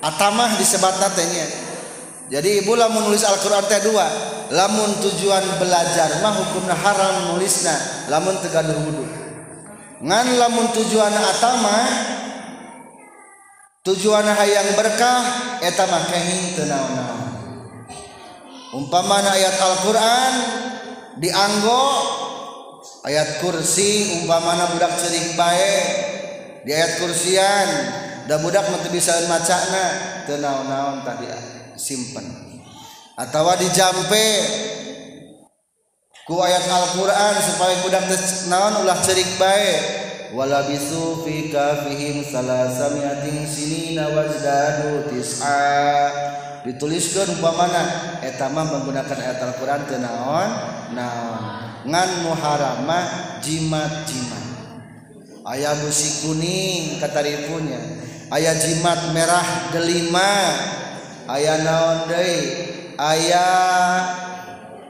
atamah 0.07 0.55
disebat 0.55 1.03
natenya 1.03 1.47
jadi 2.31 2.61
ibu 2.62 2.77
lamun 2.79 3.11
nulis 3.11 3.27
Al-Quran 3.27 3.66
teh 3.66 3.83
dua 3.90 4.07
lamun 4.55 5.03
tujuan 5.03 5.42
belajar 5.59 6.23
mah 6.23 6.31
hukumna 6.38 6.79
haram 6.79 7.35
nulisna 7.35 7.75
lamun 8.07 8.38
tegaduh 8.38 8.79
wudu 8.79 9.03
ngan 10.07 10.27
lamun 10.38 10.71
tujuan 10.79 11.11
atamah 11.11 11.87
tujuan 13.83 14.31
hayang 14.31 14.79
berkah 14.79 15.59
eta 15.66 15.83
mah 15.90 16.07
kening 16.07 16.55
teu 16.55 16.64
naon 16.71 17.35
ayat 19.35 19.59
Al-Qur'an 19.59 20.35
dianggo 21.18 21.90
ayat 23.04 23.42
kursi 23.44 24.12
umpa 24.22 24.38
mana 24.40 24.70
mudadak 24.72 24.94
cerik 25.02 25.35
baike 25.38 25.83
di 26.62 26.70
ayat 26.72 26.98
kursian 27.02 27.68
dan 28.31 28.38
mudahdak 28.44 28.70
me 28.70 28.78
bisa 28.94 29.12
macana 29.26 29.85
tenang-naun 30.28 31.02
tadi 31.02 31.26
ah, 31.33 31.42
simpan 31.74 32.22
atautawa 33.18 33.57
di 33.59 33.66
jampe 33.74 34.26
ku 36.28 36.38
ayat 36.38 36.62
Alquran 36.70 37.35
supaya 37.40 37.74
udahun 37.88 38.74
ulah 38.85 38.98
cerik 39.02 39.26
baikwalaabi 39.40 40.76
Sufi 40.78 41.48
kahim 41.50 42.20
salahzaminawa 42.22 43.16
dituliskan 46.66 47.38
manaama 47.38 48.62
menggunakan 48.79 49.18
aya 49.18 49.35
Alquran 49.47 49.83
kenaon 49.87 50.51
mumah 51.87 53.07
jimatjiman 53.38 54.47
aya 55.47 55.71
musi 55.83 56.27
kuning 56.27 56.99
ketariribunya 56.99 57.79
ayaah 58.35 58.57
jimat 58.59 59.01
merah 59.14 59.47
delima 59.71 60.29
aya 61.31 61.62
naon 61.62 62.11
ayaah 62.99 63.94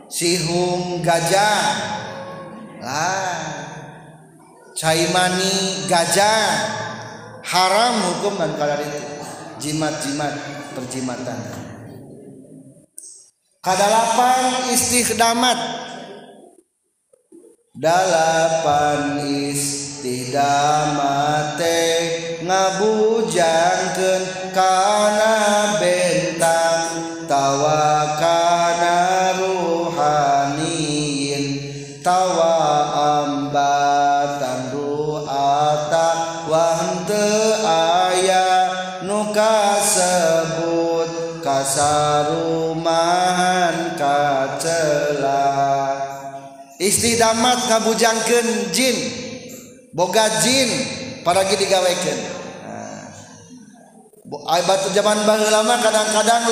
siung 0.09 1.05
gajah 1.05 1.61
caimani 4.73 5.85
gajah 5.85 6.41
haram 7.45 7.95
hukum 8.09 8.41
dan 8.41 8.53
kalau 8.57 8.79
itu 8.81 9.01
jimat-jiat 9.59 10.35
yang 10.39 10.58
cimatan 10.87 11.35
adalahpan 13.67 14.71
istih 14.73 15.05
damat 15.19 15.59
dalam 17.75 18.51
panis 18.63 19.67
tidak 20.07 20.95
mate 20.97 21.83
ngabujanken 22.47 24.53
karena 24.55 25.33
bentang 25.83 26.79
tawakan 27.27 28.48
punya 46.97 47.17
damat 47.21 47.59
kabujangken 47.69 48.73
Jin 48.73 48.97
bogajin 49.93 50.69
paragi 51.21 51.57
digawaikan 51.61 52.19
zamanlama 54.97 55.75
kadang-kadang 55.85 56.45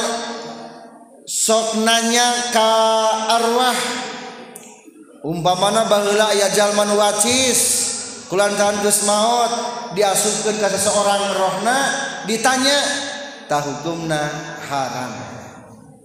sonanya 1.25 2.53
kaarwah 2.53 3.79
Umpa 5.27 5.59
mana 5.59 5.91
bah 5.91 6.07
aya 6.07 6.47
wacis 6.95 7.61
bulanhandu 8.31 8.87
maut 9.11 9.51
diasuskan 9.99 10.55
ke 10.55 10.79
seorang 10.79 11.35
rohna 11.35 11.79
ditanya 12.31 12.79
tahutumna 13.51 14.23
Harram 14.71 15.11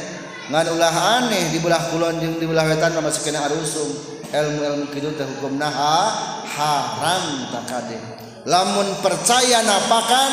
ngan 0.53 0.67
ulah 0.77 0.93
aneh 1.17 1.49
di 1.49 1.57
belah 1.57 1.81
kulon 1.89 2.21
di 2.21 2.45
belah 2.45 2.69
wetan 2.69 2.93
mah 3.01 3.09
kena 3.09 3.41
arusum 3.49 3.89
ilmu 4.29 4.59
ilmu 4.61 4.85
kitu 4.93 5.17
teh 5.17 5.25
nah, 5.57 6.13
haram 6.45 7.23
takade 7.49 7.97
lamun 8.45 8.85
percaya 9.01 9.65
napakan 9.65 10.29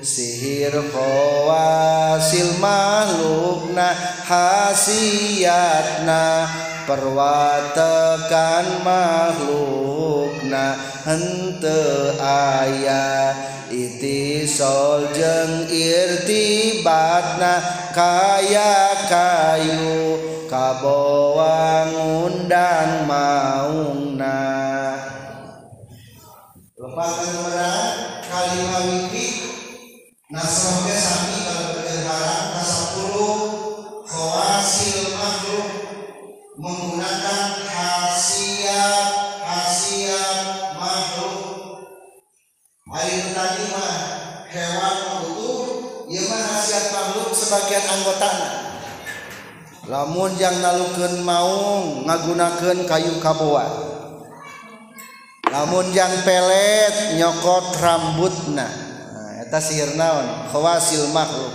Hai 0.00 0.08
sihir 0.08 0.72
poas 0.96 2.32
hasil 2.32 2.56
malukna 2.56 3.92
hassiatna 4.24 6.48
perwatekan 6.88 8.80
makhlukna 8.80 10.80
hente 11.04 12.16
aya 12.16 13.36
iti 13.68 14.48
Soljeng 14.48 15.68
irtibatna 15.68 17.60
kay 17.92 18.56
kayu 19.04 20.16
kabowang 20.48 21.92
ngundang 21.92 23.04
mau 23.04 23.89
Lamun 49.90 50.30
yangnalukan 50.38 51.18
mau 51.26 51.82
ngagunake 52.06 52.86
kayukabua 52.86 53.66
Lamun 55.50 55.90
yang 55.90 56.14
pelet 56.22 57.18
nyokot 57.18 57.74
rambutna 57.82 58.70
si 59.58 59.82
naonwail 59.98 61.10
makhluk 61.10 61.50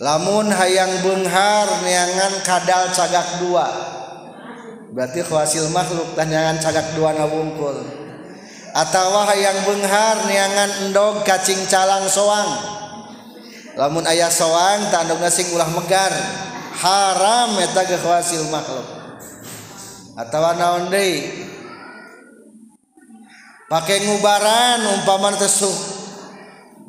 lamun 0.00 0.48
hayang 0.48 1.04
bunghar 1.04 1.68
niangan 1.84 2.32
kadal 2.48 2.88
cgak 2.96 3.44
dua 3.44 3.68
berarti 4.96 5.20
khawail 5.20 5.68
makhluk 5.68 6.08
tanyaangan 6.16 6.56
ck 6.64 6.96
dua 6.96 7.12
naumkul 7.12 7.76
atautawa 8.72 9.28
hayangbunghar 9.28 10.32
niangan 10.32 10.88
ho 10.88 11.20
kacing 11.28 11.60
callang 11.68 12.08
soang 12.08 12.56
Lamun 13.78 14.02
ayah 14.10 14.26
sowan 14.32 14.90
tandanya 14.90 15.30
sing 15.30 15.54
ulah 15.54 15.70
megar. 15.70 16.10
haramhasil 16.78 18.46
makhluk 18.54 18.86
pakai 23.68 23.98
ngubaran 24.06 24.80
umpaman 24.98 25.34
tesuh 25.36 25.74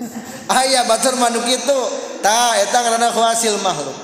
Ayah 0.46 0.86
madu 0.86 1.42
gitu 1.42 1.78
karenahasil 2.22 3.58
makhluk 3.66 3.94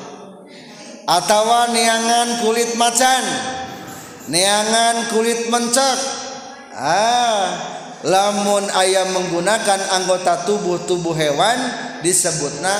attawa 1.06 1.70
niangan 1.70 2.42
kulit 2.42 2.66
macan 2.74 3.22
niangan 4.26 5.06
kulit 5.10 5.40
mencak 5.50 5.98
ah 6.72 7.52
lamun 8.00 8.64
ayam 8.72 9.12
menggunakan 9.12 9.80
anggota 10.00 10.40
tubuh-tubuh 10.48 11.12
hewan 11.12 11.58
disebutna 12.00 12.72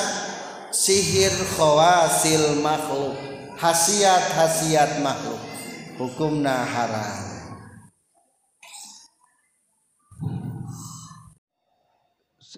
sihir 0.73 1.29
khawasil 1.53 2.57
makhluk 2.57 3.13
khasiat-khasiat 3.61 4.97
makhluk 5.05 5.37
hukumna 6.01 6.65
haram 6.65 7.21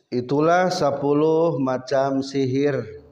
itulah 0.07 0.71
10 0.71 1.59
macam 1.59 2.23
sihir 2.23 3.03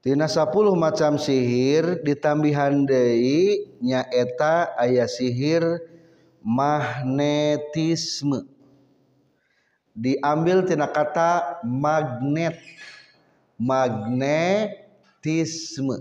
Tina 0.00 0.24
10 0.32 0.48
macam 0.80 1.20
sihir 1.20 2.00
ditambihan 2.00 2.88
Dei 2.88 3.68
nyaeta 3.84 4.72
ayah 4.80 5.04
sihir 5.04 5.60
magnetisme 6.40 8.48
diambil 9.92 10.64
tina 10.64 10.88
kata 10.88 11.60
magnet 11.68 12.56
magnetisme 13.60 15.98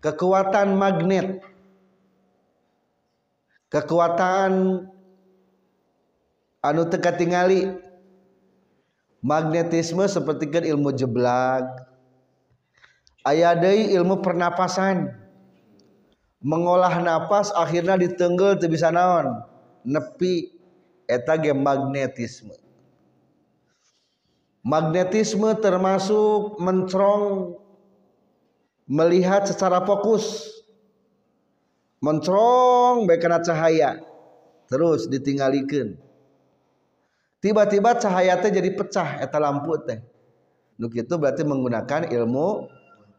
kekuatan 0.00 0.72
magnet 0.80 1.44
kekuatan 3.68 4.80
anu 6.64 6.82
teka 6.88 7.12
tingali 7.20 7.68
magnetisme 9.20 10.08
seperti 10.08 10.48
kan 10.48 10.64
ilmu 10.64 10.88
jeblag 10.96 11.68
ayah 13.28 13.52
ilmu 13.92 14.24
pernapasan 14.24 15.27
mengolah 16.42 17.02
nafas 17.02 17.50
akhirnya 17.54 17.98
ditenggel 17.98 18.58
tuh 18.58 18.70
bisa 18.70 18.94
naon 18.94 19.42
nepi 19.82 20.54
etage 21.10 21.50
magnetisme 21.50 22.54
magnetisme 24.62 25.48
termasuk 25.64 26.60
mencrong, 26.60 27.58
melihat 28.86 29.46
secara 29.50 29.82
fokus 29.82 30.46
mencrong 31.98 33.10
baik 33.10 33.18
kena 33.18 33.42
cahaya 33.42 33.98
terus 34.70 35.10
ditinggalikan 35.10 35.98
tiba-tiba 37.42 37.98
cahaya 37.98 38.38
teh 38.38 38.54
jadi 38.54 38.78
pecah 38.78 39.18
eta 39.18 39.42
lampu 39.42 39.74
teh 39.82 39.98
nuk 40.78 40.94
itu 40.94 41.10
berarti 41.18 41.42
menggunakan 41.42 42.06
ilmu 42.14 42.70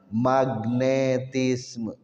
magnetisme 0.08 2.00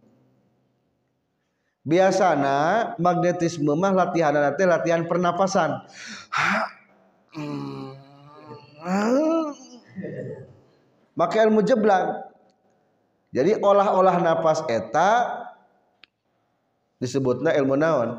biasana 1.85 2.57
magnetisme 2.97 3.69
mah 3.77 3.93
latihan 3.93 4.33
nanti 4.33 4.65
latihan 4.65 5.05
pernapasan 5.05 5.85
maka 11.13 11.35
ilmu 11.45 11.61
jeblang 11.61 12.25
jadi 13.29 13.61
olah-olah 13.61 14.17
napas 14.17 14.65
eta 14.65 15.29
disebutnya 16.97 17.53
ilmu 17.53 17.77
naon 17.77 18.17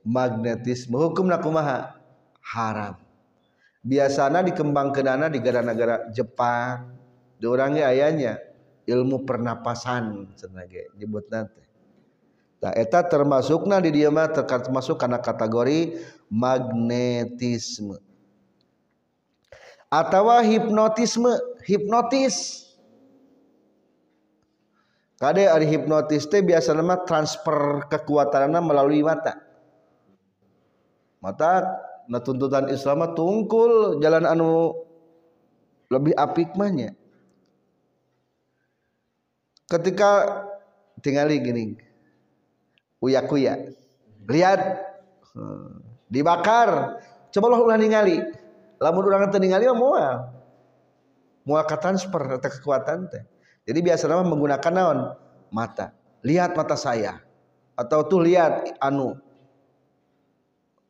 magnetisme 0.00 0.96
hukum 0.96 1.28
nakumaha 1.28 1.92
haram 2.40 2.96
biasana 3.84 4.40
kenana 4.96 5.28
di 5.28 5.44
negara-negara 5.44 6.08
Jepang 6.08 6.88
di 7.36 7.44
orangnya 7.44 7.92
ayahnya 7.92 8.40
ilmu 8.88 9.28
pernapasan 9.28 10.32
Sebenarnya 10.40 10.88
nyebut 10.96 11.28
nanti 11.28 11.65
Nah, 12.66 12.74
eta 12.74 12.98
termasukna 13.06 13.78
di 13.78 13.94
dia 14.02 14.10
mah 14.10 14.26
termasuk 14.42 14.98
karena 14.98 15.22
kategori 15.22 16.02
magnetisme. 16.34 17.94
atau 19.86 20.26
hipnotisme, 20.42 21.30
hipnotis. 21.62 22.66
Kade 25.14 25.46
ari 25.46 25.62
hipnotis 25.70 26.26
teh 26.26 26.42
biasanya 26.42 26.82
mah 26.82 27.06
transfer 27.06 27.86
kekuatanana 27.86 28.58
melalui 28.58 29.06
mata. 29.06 29.38
Mata 31.22 31.70
na 32.10 32.18
tuntutan 32.18 32.66
Islam 32.66 33.14
tungkul 33.14 34.02
jalan 34.02 34.26
anu 34.26 34.74
lebih 35.94 36.18
apik 36.18 36.58
mahnya. 36.58 36.90
Ketika 39.70 40.42
tinggali 40.98 41.38
gini, 41.46 41.78
Kuya 43.06 43.22
kuya 43.22 43.54
lihat 44.26 44.82
dibakar 46.10 46.98
coba 47.30 47.46
lo 47.54 47.62
ulah 47.70 47.78
ningali 47.78 48.18
lamun 48.82 49.06
urang 49.06 49.30
teu 49.30 49.38
ningali 49.38 49.62
mah 49.70 49.78
moal 49.78 50.16
moal 51.46 51.62
ka 51.70 51.78
transfer 51.78 52.18
atau 52.34 52.50
kekuatan 52.50 53.06
teh 53.06 53.22
jadi 53.62 53.78
biasa 53.78 54.10
nama 54.10 54.26
menggunakan 54.26 54.72
naon 54.74 54.98
mata 55.54 55.94
lihat 56.26 56.58
mata 56.58 56.74
saya 56.74 57.22
atau 57.78 58.02
tuh 58.10 58.26
lihat 58.26 58.74
anu 58.82 59.14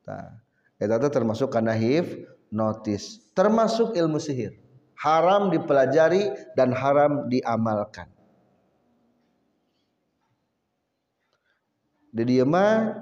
nah, 0.08 0.32
itu 0.80 1.08
termasuk 1.12 1.52
hif 1.76 2.16
notice 2.48 3.28
termasuk 3.36 3.92
ilmu 3.92 4.16
sihir 4.16 4.56
haram 5.04 5.52
dipelajari 5.52 6.32
dan 6.56 6.72
haram 6.72 7.28
diamalkan 7.28 8.08
di 12.16 12.24
dia 12.24 12.48
mah 12.48 12.96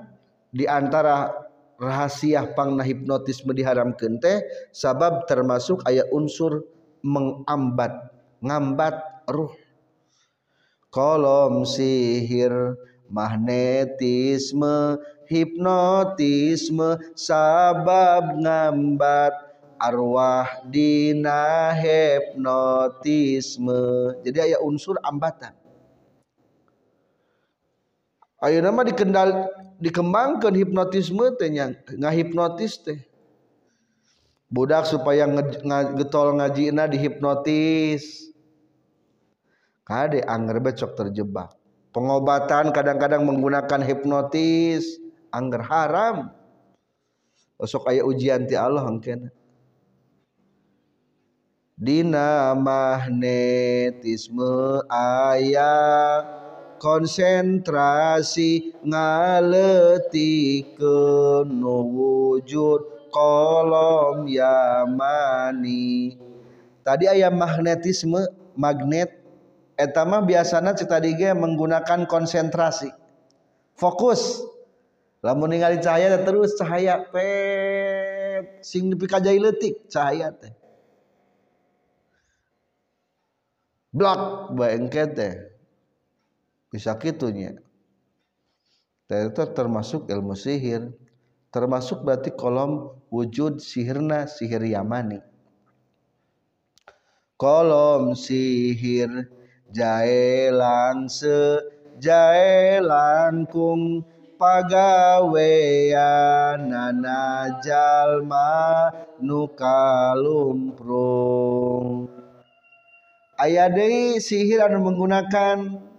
di 0.51 0.67
antara 0.67 1.31
rahasia 1.79 2.51
pangna 2.59 2.83
hipnotisme 2.83 3.55
diharamkeun 3.55 4.19
teh 4.19 4.43
sabab 4.75 5.23
termasuk 5.31 5.79
ayat 5.87 6.11
unsur 6.11 6.67
mengambat 7.07 8.11
ngambat 8.43 8.99
ruh 9.31 9.55
kolom 10.91 11.63
sihir 11.63 12.75
magnetisme 13.07 14.99
hipnotisme 15.31 16.99
sabab 17.15 18.35
ngambat 18.35 19.31
arwah 19.79 20.59
dina 20.67 21.71
hipnotisme 21.79 22.35
jadi 24.27 24.39
ayat 24.51 24.61
unsur 24.67 24.99
ambatan 25.07 25.55
Ayo 28.45 28.61
nama 28.61 28.85
dikendal 28.85 29.49
dikembangkan 29.81 30.53
hipnotisme 30.53 31.33
teh 31.41 31.49
yang 31.49 31.73
ngahipnotis 31.97 32.77
teh. 32.85 33.01
Budak 34.53 34.85
supaya 34.85 35.25
nge, 35.25 35.65
nge, 35.65 35.79
getol 35.97 36.37
ngaji 36.37 36.69
na 36.77 36.85
dihipnotis. 36.85 38.29
Kade 39.89 40.21
anger 40.29 40.61
becok 40.61 40.93
terjebak. 40.93 41.57
Pengobatan 41.97 42.69
kadang-kadang 42.69 43.25
menggunakan 43.25 43.81
hipnotis, 43.81 45.01
anger 45.33 45.65
haram. 45.65 46.17
Besok 47.57 47.89
aya 47.89 48.05
ujian 48.05 48.45
ti 48.45 48.53
Allah 48.61 48.85
mungkin 48.85 49.33
Dina 51.81 52.53
magnetisme 52.53 53.33
ayah 54.93 56.44
konsentrasi 56.85 58.77
ngaletikeun 58.85 61.49
nu 61.49 61.77
wujud 61.97 63.09
kolom 63.09 64.29
yamani 64.29 66.21
tadi 66.85 67.09
ayam 67.09 67.41
magnetisme 67.41 68.21
magnet 68.61 69.17
etama 69.81 70.21
biasanya 70.21 70.77
cita 70.77 71.01
dige 71.01 71.33
menggunakan 71.33 72.05
konsentrasi 72.05 72.93
fokus 73.81 74.45
lamun 75.25 75.57
ningali 75.57 75.81
cahaya 75.81 76.21
terus 76.21 76.53
cahaya 76.61 77.01
pet 77.09 78.61
sing 78.61 78.93
nepi 78.93 79.09
ka 79.09 79.25
letik 79.25 79.89
cahaya 79.89 80.37
teh 80.37 80.53
blok 83.89 84.53
bengket 84.53 85.17
teh 85.17 85.54
bisa 86.75 86.99
kitunya 86.99 87.55
itu 89.15 89.43
termasuk 89.55 90.11
ilmu 90.11 90.35
sihir 90.35 90.91
termasuk 91.55 92.03
berarti 92.03 92.35
kolom 92.35 92.91
wujud 93.15 93.63
sihirna 93.63 94.27
sihir 94.27 94.59
yamani 94.75 95.23
kolom 97.39 98.19
sihir 98.19 99.07
jaelan 99.71 101.07
se 101.07 101.63
jaelan 102.03 103.47
kung 103.55 104.03
pagawean 104.35 106.59
nana 106.75 107.55
jalma 107.63 108.91
nukalumprung 109.23 112.11
ayah 113.39 113.71
dari 113.71 114.19
sihir 114.19 114.59
anu 114.59 114.83
menggunakan 114.91 115.94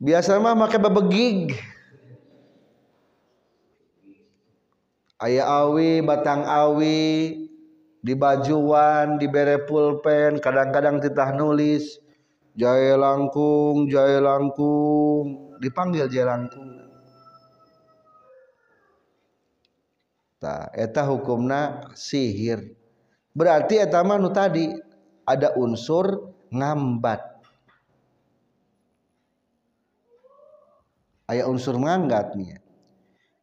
Biasa 0.00 0.40
mah 0.40 0.56
make 0.56 0.80
babegig 0.80 1.60
Ayah 5.20 5.66
awi, 5.68 5.98
batang 6.06 6.46
awi, 6.48 7.34
di 8.06 8.14
bajuan, 8.14 9.18
di 9.20 9.26
bere 9.28 9.60
pulpen, 9.66 10.38
kadang-kadang 10.38 11.02
titah 11.02 11.34
nulis. 11.34 11.98
Jaelangkung, 12.54 13.90
langkung, 13.92 14.22
langkung, 14.24 15.24
dipanggil 15.58 16.06
Jaelangkung. 16.08 16.64
langkung. 16.70 16.77
Ta, 20.38 20.70
eta 20.70 21.02
hukumna 21.02 21.90
sihir. 21.98 22.70
Berarti 23.34 23.82
eta 23.82 24.06
mah 24.06 24.22
nu 24.22 24.30
tadi 24.30 24.70
ada 25.26 25.50
unsur 25.58 26.30
ngambat. 26.54 27.42
Aya 31.26 31.42
unsur 31.50 31.74
nih. 31.82 32.54
Ya. 32.54 32.58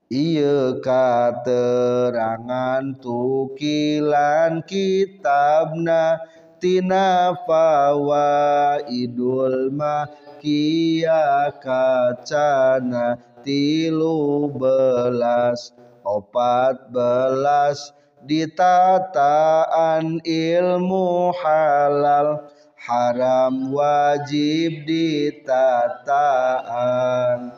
Iya 0.07 0.79
katerangan 0.79 2.95
tukilan 3.03 4.63
kitabna 4.63 6.23
tina 6.63 7.35
fawa 7.43 8.79
idul 8.87 9.67
makia 9.75 11.51
kacana 11.59 13.19
tilu 13.43 14.47
belas 14.55 15.75
opat 16.05 16.93
belas 16.93 17.89
ditataan 18.29 20.21
ilmu 20.23 21.33
halal 21.41 22.39
haram 22.77 23.73
wajib 23.73 24.85
ditataan 24.85 27.49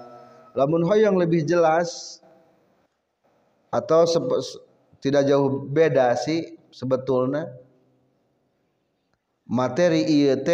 lamun 0.56 0.82
hoyong 0.88 1.20
lebih 1.20 1.44
jelas 1.44 2.24
atau 3.70 4.08
tidak 5.04 5.28
jauh 5.28 5.68
beda 5.68 6.16
sih 6.16 6.56
sebetulnya 6.72 7.52
materi 9.44 10.08
IET 10.08 10.48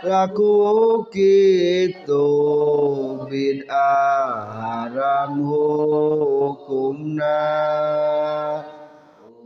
laku 0.06 1.10
kitu 1.10 2.30
haram 3.66 5.42
hukumna 5.42 7.50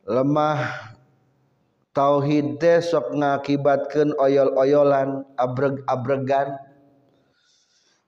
lemah 0.04 0.92
tauhid 1.96 2.60
teh 2.60 2.78
sok 2.84 3.16
ngakibatkeun 3.16 4.12
oyol-oyolan 4.20 5.24
abreg-abregan 5.40 6.52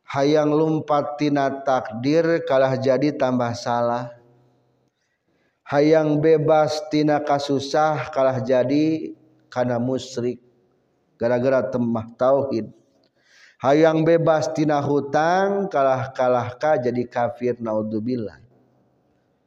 hayang 0.04 0.52
lumpat 0.52 1.16
tina 1.16 1.48
takdir 1.64 2.44
kalah 2.44 2.76
jadi 2.76 3.16
tambah 3.16 3.48
salah 3.56 4.12
hayang 5.72 6.20
bebas 6.20 6.84
tina 6.92 7.16
kasusah 7.24 8.12
kalah 8.12 8.44
jadi 8.44 9.16
kana 9.48 9.80
musyrik 9.80 10.36
gara-gara 11.16 11.64
temah 11.64 12.12
tauhid 12.12 12.68
hayang 13.64 14.04
bebas 14.04 14.52
tina 14.52 14.84
hutang 14.84 15.64
kalah 15.72 16.12
kalahkah 16.12 16.76
jadi 16.76 17.08
kafir 17.08 17.56
naudzubillah 17.56 18.36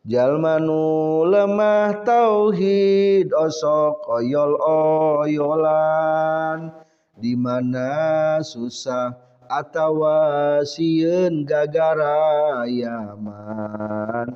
Jalmanu 0.04 1.24
lemah 1.32 2.04
tauhid 2.04 3.32
osok 3.32 4.04
oyol 4.12 4.52
oyolan 4.60 6.76
dimana 7.16 8.36
susah 8.44 9.16
atawa 9.48 10.60
sieun 10.68 11.48
gagara 11.48 12.68
yaman 12.68 14.28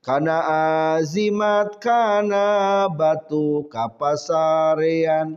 kana 0.00 0.36
azimat 0.96 1.76
karena 1.76 2.88
batu 2.88 3.68
kapasarean 3.68 5.36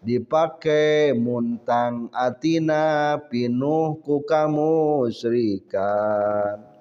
dipakai 0.00 1.12
muntang 1.12 2.08
atina 2.16 3.20
pinuh 3.28 4.00
ku 4.00 4.24
kamu 4.24 5.12
serikan 5.12 6.72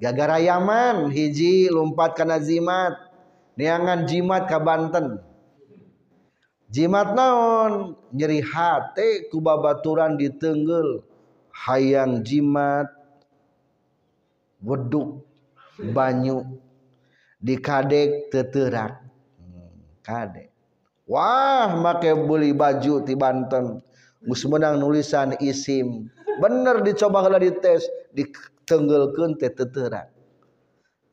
gaga 0.00 0.36
Yaman 0.40 1.08
hiji 1.10 1.68
lumpak 1.72 2.16
karena 2.16 2.36
jimmat 2.40 2.94
niangan 3.56 4.04
jimat 4.04 4.44
ka 4.44 4.60
Banten 4.60 5.16
jimat 6.68 7.16
naon 7.16 7.96
nyeri 8.12 8.44
hati 8.44 9.28
kubabaturan 9.32 10.20
ditenggel 10.20 11.00
hayang 11.64 12.20
jimat 12.20 12.90
wedhu 14.60 15.24
banyu 15.96 16.44
dikadek 17.40 18.28
tekdek 18.28 19.00
hmm, 20.04 20.40
Wah 21.06 21.70
maka 21.78 22.18
beli 22.18 22.50
baju 22.50 23.06
di 23.06 23.14
Banten 23.14 23.78
Gusmenang 24.26 24.76
nulisan 24.82 25.38
isim 25.38 26.10
bener 26.42 26.82
dicobalah 26.84 27.38
di 27.40 27.54
tes 27.62 27.86
dikasi 28.12 28.54
tenggelkeun 28.66 29.38
teh 29.38 29.48
teuteuran 29.54 30.10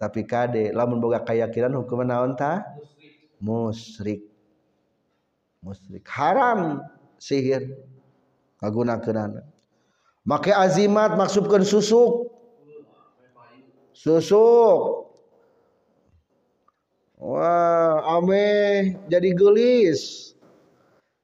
tapi 0.01 0.25
kade 0.25 0.73
lamun 0.75 0.97
boga 0.99 1.21
keyakinan 1.21 1.77
hukuman 1.79 2.09
naon 2.09 2.33
tah 2.33 2.65
musyrik 3.39 4.25
musyrik 5.61 6.03
haram 6.09 6.81
sihir 7.21 7.77
kagunakeunana 8.57 9.45
make 10.27 10.49
azimat 10.51 11.13
maksudkeun 11.15 11.63
susuk 11.63 12.33
susuk 13.95 14.99
Wah, 17.23 18.03
ame 18.19 18.99
jadi 19.07 19.31
gelis. 19.31 20.35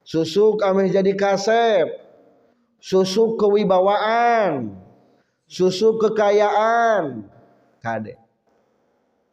Susuk 0.00 0.64
ame 0.64 0.88
jadi 0.88 1.12
kasep. 1.12 1.92
Susuk 2.80 3.36
kewibawaan 3.36 4.79
susu 5.50 5.98
kekayaan 5.98 7.26
kade 7.82 8.14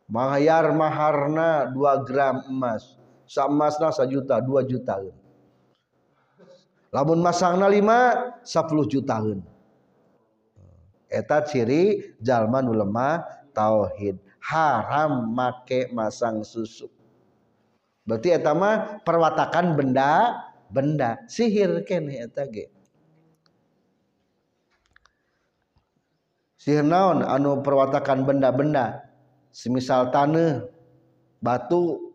mahar 0.09 0.73
maharna 0.73 1.69
dua 1.69 2.01
gram 2.01 2.41
emas 2.49 2.97
samasna 3.29 3.93
sejuta 3.93 4.41
satu 4.41 4.57
juta 4.65 4.97
lamun 6.89 7.19
masangna 7.21 7.69
lima 7.69 8.33
sepuluh 8.41 8.89
juta 8.89 9.21
eta 11.05 11.37
ciri 11.45 12.17
jalma 12.17 12.65
nu 12.65 12.73
lemah 12.73 13.21
tauhid 13.53 14.17
haram 14.41 15.21
make 15.37 15.93
masang 15.93 16.41
susu 16.41 16.89
berarti 18.09 18.33
eta 18.41 18.57
mah 18.57 19.05
perwatakan 19.05 19.77
benda 19.77 20.33
benda 20.73 21.21
sihir 21.29 21.85
kene 21.85 22.25
eta 22.25 22.49
ge 22.49 22.73
sihir 26.67 26.83
anu 26.91 27.63
perwatakan 27.63 28.27
benda-benda 28.27 28.99
semisal 29.55 30.11
tanah 30.11 30.67
batu 31.39 32.11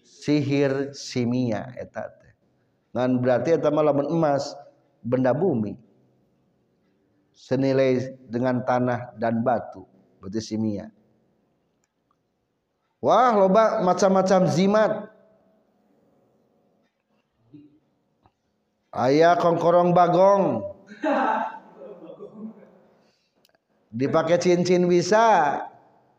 sihir 0.00 0.96
simia 0.96 1.76
eta 1.76 2.08
teh 2.08 2.32
ngan 2.96 3.20
berarti 3.20 3.52
eta 3.60 3.68
mah 3.68 3.84
lamun 3.92 4.08
emas 4.08 4.56
benda 5.04 5.36
bumi 5.36 5.76
senilai 7.36 8.16
dengan 8.32 8.64
tanah 8.64 9.12
dan 9.20 9.44
batu 9.44 9.84
berarti 10.24 10.40
simia 10.56 10.88
wah 13.04 13.36
loba 13.36 13.84
macam-macam 13.84 14.40
zimat 14.48 14.92
ayah 19.04 19.36
kongkorong 19.36 19.92
bagong 19.92 20.64
dipakai 23.96 24.36
cincin 24.36 24.84
bisa 24.84 25.56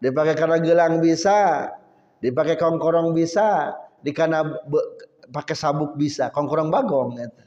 dipakai 0.02 0.34
karena 0.34 0.58
gelang 0.58 0.98
bisa 0.98 1.70
dipakai 2.18 2.58
kongkorong 2.58 3.14
bisa 3.14 3.78
di 4.02 4.10
karena 4.10 4.42
pakai 5.30 5.54
sabuk 5.54 5.94
bisa 5.94 6.34
kongkorong 6.34 6.74
bagong 6.74 7.22
gitu. 7.22 7.44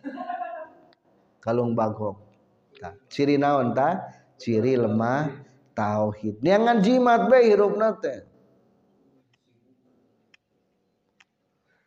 kalung 1.43 1.75
bagong 1.75 2.15
nah, 2.79 2.95
ciri 3.11 3.43
naon 3.43 3.75
ta 3.75 4.07
ciri 4.39 4.79
lemah 4.79 5.35
tauhid 5.75 6.39
niangan 6.47 6.79
jimat 6.79 7.27
be 7.27 7.39
hirup 7.43 7.75
nate 7.75 8.23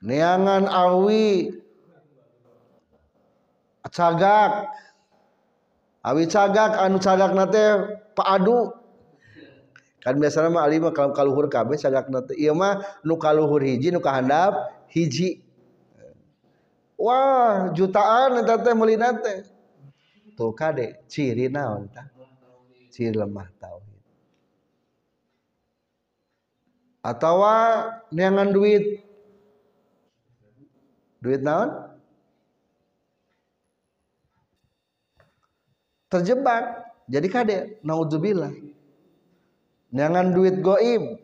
niangan 0.04 0.68
awi 0.68 1.56
cagak 3.94 4.68
awi 6.04 6.26
cagak 6.28 6.76
anu 6.84 6.98
cagak 7.00 7.32
nate 7.32 7.68
padu 8.16 8.72
kan 10.06 10.16
biasanya 10.20 10.50
mah 10.54 10.64
alim 10.64 10.86
kalau 10.94 11.12
kaluhur 11.12 11.48
kabeh 11.52 11.76
sagakna 11.76 12.24
teh 12.24 12.38
ieu 12.38 12.54
mah 12.56 12.80
nu 13.04 13.18
kaluhur 13.18 13.62
hiji 13.64 13.90
nu 13.92 14.00
kahandap 14.04 14.54
hiji 14.92 15.42
wah 17.00 17.74
jutaan 17.74 18.42
eta 18.46 18.56
teh 18.62 18.74
meulina 18.78 19.12
teh 19.20 19.44
tuh 20.38 20.52
kade 20.54 21.00
ciri 21.10 21.48
naon 21.50 21.88
tah 21.94 22.08
ciri 22.92 23.16
lemah 23.16 23.48
tauhid 23.58 24.02
atau 27.04 27.36
neangan 28.12 28.50
duit 28.52 29.00
duit 31.24 31.40
naon 31.40 31.96
terjebak 36.12 36.83
jadi 37.10 37.28
kade 37.28 37.58
naudzubillah 37.84 38.54
jangan 39.92 40.32
duit 40.32 40.56
goib 40.64 41.20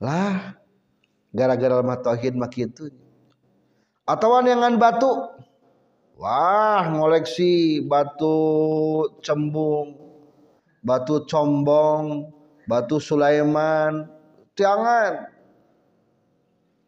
lah 0.00 0.56
gara-gara 1.32 1.74
lemah 1.80 2.00
tauhid 2.00 2.36
mak 2.36 2.52
itu 2.56 2.88
atau 4.04 4.28
jangan 4.44 4.76
batu 4.76 5.10
wah 6.20 6.84
ngoleksi 6.92 7.84
batu 7.84 8.36
cembung 9.24 9.96
batu 10.84 11.24
combong 11.28 12.28
batu 12.68 12.96
Sulaiman 13.00 14.08
jangan 14.56 15.30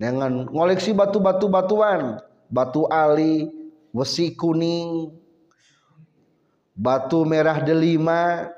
jangan 0.00 0.32
ngoleksi 0.52 0.92
batu-batu 0.96 1.46
batuan 1.48 2.18
batu 2.52 2.84
ali 2.92 3.48
besi 3.94 4.32
kuning 4.36 5.21
batu 6.76 7.22
merah 7.28 7.60
delima 7.60 8.48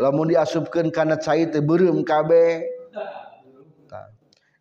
lamun 0.00 0.32
diasupkan 0.32 0.88
karena 0.88 1.16
cair 1.20 1.52
teberem 1.52 2.00
KB 2.04 2.30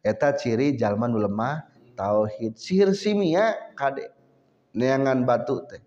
eta 0.06 0.30
ciri 0.36 0.76
jaman 0.80 1.16
lemah 1.16 1.64
tauhid 1.96 2.60
sihir 2.60 2.92
simia 2.92 3.56
kade 3.80 4.12
neangan 4.76 5.24
batu 5.24 5.60
teh 5.68 5.84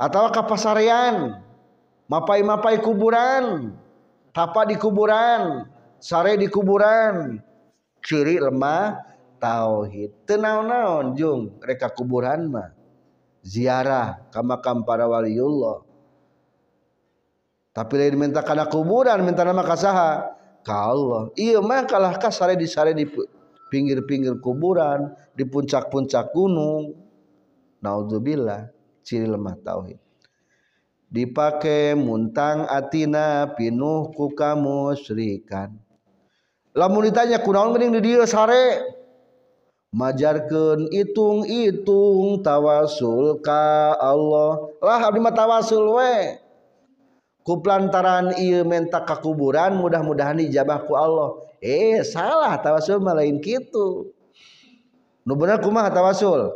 atau 0.00 0.32
kapasarian, 0.32 1.44
mapai-mapai 2.08 2.80
kuburan 2.80 3.76
tapa 4.32 4.64
di 4.68 4.76
kuburan 4.76 5.68
sare 6.00 6.36
di 6.40 6.48
kuburan 6.48 7.40
ciri 8.04 8.36
lemah 8.40 9.00
tauhid 9.40 10.12
tenau 10.28 10.60
naon 10.64 11.12
jung 11.16 11.52
reka 11.64 11.88
kuburan 11.92 12.48
mah 12.52 12.68
ziarah 13.44 14.20
ke 14.28 14.40
makam 14.44 14.84
para 14.84 15.08
waliullah 15.08 15.80
tapi 17.72 17.92
lain 17.96 18.20
minta 18.28 18.44
kana 18.44 18.68
kuburan 18.68 19.24
minta 19.24 19.42
nama 19.46 19.64
kasaha 19.64 20.28
ka 20.60 20.74
Allah 20.92 21.32
iya 21.40 21.58
mah 21.64 21.88
kalah 21.88 22.20
kasare 22.20 22.56
di 22.58 22.68
sare 22.68 22.92
di 22.92 23.08
pinggir-pinggir 23.72 24.38
kuburan 24.44 25.08
di 25.32 25.46
puncak-puncak 25.48 26.34
gunung 26.36 26.92
naudzubillah 27.80 28.68
ciri 29.00 29.24
lemah 29.24 29.56
tauhid 29.64 29.96
dipakai 31.08 31.96
muntang 31.96 32.68
atina 32.68 33.56
pinuh 33.56 34.12
ku 34.12 34.28
kamu 34.36 34.92
serikan 35.00 35.80
lamun 36.76 37.08
ditanya 37.08 37.40
kunaon 37.40 37.72
mending 37.72 37.96
di 37.98 38.00
dia 38.12 38.24
sare 38.28 38.99
majarkan 39.90 40.86
itung-itung 40.94 42.38
tawasul 42.46 43.42
ka 43.42 43.90
Allah 43.98 44.70
lah 44.78 45.02
abdi 45.10 45.18
mata 45.18 45.42
tawasul 45.42 45.98
we 45.98 46.38
ku 47.42 47.58
plantaran 47.58 48.30
ieu 48.38 48.62
menta 48.62 49.02
ka 49.02 49.18
kuburan 49.18 49.74
mudah-mudahan 49.74 50.38
dijabah 50.38 50.86
ku 50.86 50.94
Allah 50.94 51.42
eh 51.58 52.06
salah 52.06 52.54
tawasul 52.62 53.02
mah 53.02 53.18
lain 53.18 53.42
kitu 53.42 54.14
nu 55.26 55.34
bener 55.34 55.58
kumaha 55.58 55.90
tawasul 55.90 56.54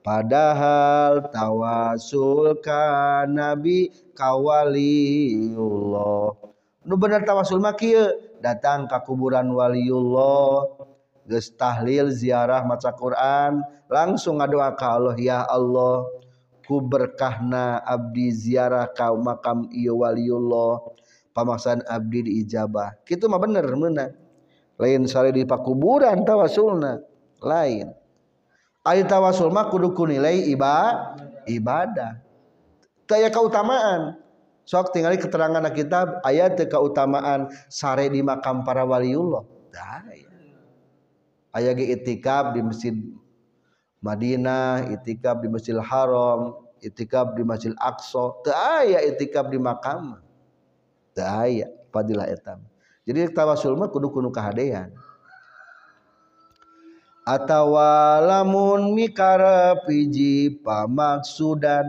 padahal 0.00 1.20
tawasul 1.28 2.64
ka 2.64 3.28
nabi 3.28 3.92
kawaliullah 4.16 6.32
nu 6.88 6.94
bener 6.96 7.28
tawasul 7.28 7.60
mah 7.60 7.76
datang 8.40 8.88
ka 8.88 9.04
kuburan 9.04 9.52
waliullah 9.52 10.80
geus 11.30 11.46
tahlil 11.54 12.10
ziarah 12.10 12.66
maca 12.66 12.90
Quran 12.90 13.62
langsung 13.86 14.42
ngadoa 14.42 14.74
ka 14.74 14.98
Allah 14.98 15.14
ya 15.14 15.46
Allah 15.46 16.02
ku 16.66 16.82
berkahna 16.82 17.78
abdi 17.86 18.34
ziarah 18.34 18.90
ka 18.90 19.14
makam 19.14 19.70
ieu 19.70 19.94
waliullah 20.02 20.82
pamaksan 21.30 21.86
abdi 21.86 22.26
diijabah 22.26 22.98
kitu 23.06 23.30
mah 23.30 23.38
bener 23.38 23.62
meunang 23.78 24.10
lain 24.74 25.06
sare 25.06 25.30
di 25.30 25.46
pakuburan 25.46 26.26
tawasulna 26.26 26.98
lain 27.38 27.94
ari 28.82 29.06
tawasul 29.06 29.54
mah 29.54 29.70
kudu 29.70 29.94
ku 29.94 30.10
nilai 30.10 30.34
iba 30.50 30.98
ibadah 31.46 32.18
taya 33.06 33.30
keutamaan 33.30 34.18
sok 34.66 34.90
tinggali 34.90 35.14
keterangan 35.22 35.62
kitab 35.70 36.18
ayat 36.26 36.58
keutamaan 36.66 37.46
sare 37.70 38.10
di 38.10 38.18
makam 38.22 38.62
para 38.66 38.82
waliullah 38.82 39.42
nah, 39.70 40.02
aya 41.54 41.70
ge 41.74 41.86
itikaf 41.94 42.54
di 42.54 42.60
Masjid 42.62 42.94
Madinah, 44.00 44.90
itikaf 44.96 45.42
di 45.44 45.48
Masjidil 45.50 45.82
Haram, 45.84 46.54
itikaf 46.80 47.34
di 47.36 47.42
Masjid 47.44 47.74
Aqsa, 47.76 48.32
teu 48.46 48.54
aya 48.54 49.00
itikaf 49.04 49.50
di 49.52 49.58
makam. 49.60 50.16
Teu 51.12 51.24
aya 51.26 51.68
fadilah 51.90 52.26
etam. 52.30 52.62
Jadi 53.04 53.28
tawasul 53.34 53.74
mah 53.76 53.90
kudu 53.90 54.08
kudu 54.08 54.30
kahadean. 54.32 54.94
Atawa 57.28 58.18
lamun 58.24 58.96
mikara 58.96 59.76
piji 59.84 60.56
pamaksudan 60.64 61.84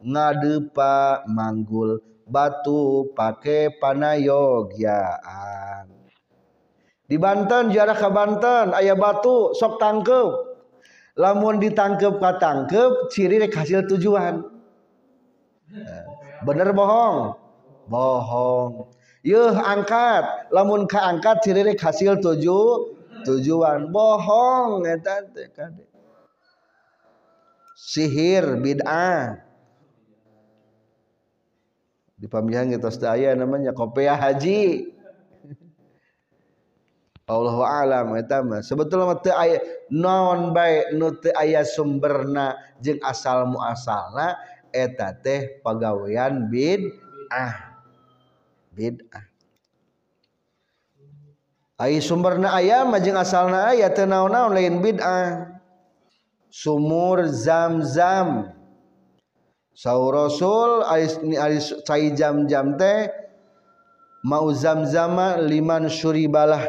ngadepa 0.00 1.28
manggul 1.30 2.00
batu 2.26 3.06
pake 3.14 3.76
panayogyaan 3.76 5.99
di 7.10 7.18
Banten 7.18 7.74
jarak 7.74 7.98
ke 7.98 8.08
Banten 8.14 8.70
ayah 8.78 8.94
batu 8.94 9.50
sok 9.58 9.82
tangkep 9.82 10.30
lamun 11.18 11.58
ditangkep 11.58 12.22
ka 12.22 12.38
tangkep 12.38 13.10
ciri 13.10 13.42
rek 13.42 13.50
hasil 13.52 13.90
tujuan 13.90 14.46
eh, 15.74 16.06
bener 16.46 16.70
bohong 16.70 17.34
bohong 17.90 18.86
yuh 19.26 19.58
angkat 19.58 20.22
lamun 20.54 20.86
angkat, 20.86 21.42
ciri 21.42 21.66
rek 21.66 21.82
hasil 21.82 22.22
tuju 22.22 22.62
tujuan 23.26 23.90
bohong 23.90 24.86
sihir 27.74 28.62
bid'ah 28.62 29.34
di 32.14 32.30
pamihan 32.30 32.70
kita 32.70 32.86
sedaya 32.92 33.34
namanya 33.34 33.74
kopiah 33.74 34.14
haji 34.14 34.94
lam 37.38 38.10
sebetulon 38.60 39.16
baik 40.50 41.32
aya 41.38 41.62
sumbernang 41.62 42.58
asalmu 43.06 43.58
aseta 43.62 45.08
pegawaian 45.62 46.50
sumberna 52.02 52.48
ayam 52.58 52.90
majeng 52.90 53.14
asal 53.18 53.46
aya 53.52 53.88
ten 53.94 54.10
lain 54.10 54.82
sumur 56.50 57.30
zamzam 57.30 58.50
sau 59.70 60.10
Raulzam 60.12 60.84
teh 62.76 62.98
mau 64.20 64.52
zam 64.52 64.84
zamanma 64.84 65.40
liman 65.40 65.88
Suribalah 65.88 66.68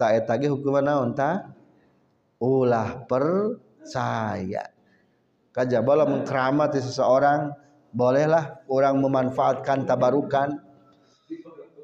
tak 0.00 0.24
etage 0.24 0.48
hukuman 0.48 0.80
naon 0.80 1.12
ta 1.12 1.52
ulah 2.40 3.04
percaya 3.04 4.64
kajabala 5.52 6.08
mengkeramati 6.08 6.80
seseorang 6.80 7.52
bolehlah 7.92 8.64
orang 8.72 8.96
memanfaatkan 8.96 9.84
tabarukan 9.84 10.56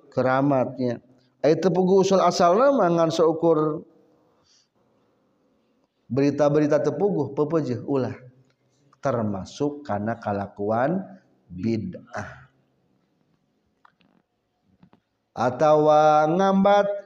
keramatnya 0.09 1.05
itu 1.45 1.69
pugu 1.69 2.01
usul 2.01 2.25
asal 2.25 2.57
nama 2.57 2.89
ngan 2.89 3.12
seukur 3.12 3.85
berita-berita 6.09 6.81
tepuguh 6.81 7.37
pepejuh 7.37 7.85
ulah 7.85 8.17
termasuk 9.05 9.85
karena 9.85 10.17
kalakuan 10.17 11.05
bid'ah 11.53 12.49
atau 15.37 15.85
ngambat 16.33 17.06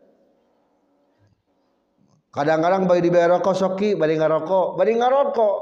kadang-kadang 2.31 2.87
bagi 2.87 3.11
dibayar 3.11 3.37
rokok 3.39 3.55
soki 3.59 3.93
bari 3.99 4.15
ngarokok 4.15 4.67
bari 4.79 4.95
ngarokok 4.95 5.55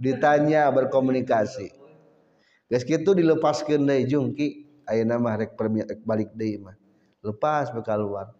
ditanya 0.00 0.72
berkomunikasi 0.72 1.68
guys 2.72 2.84
gitu 2.88 3.12
dilepaskan 3.12 3.84
dari 3.84 4.08
jungki 4.08 4.64
ayeuna 4.88 5.20
nama 5.20 5.36
rek 5.36 5.52
balik 6.08 6.32
deui 6.32 6.64
mah 6.64 6.76
lepas 7.20 7.68
luar 7.76 8.32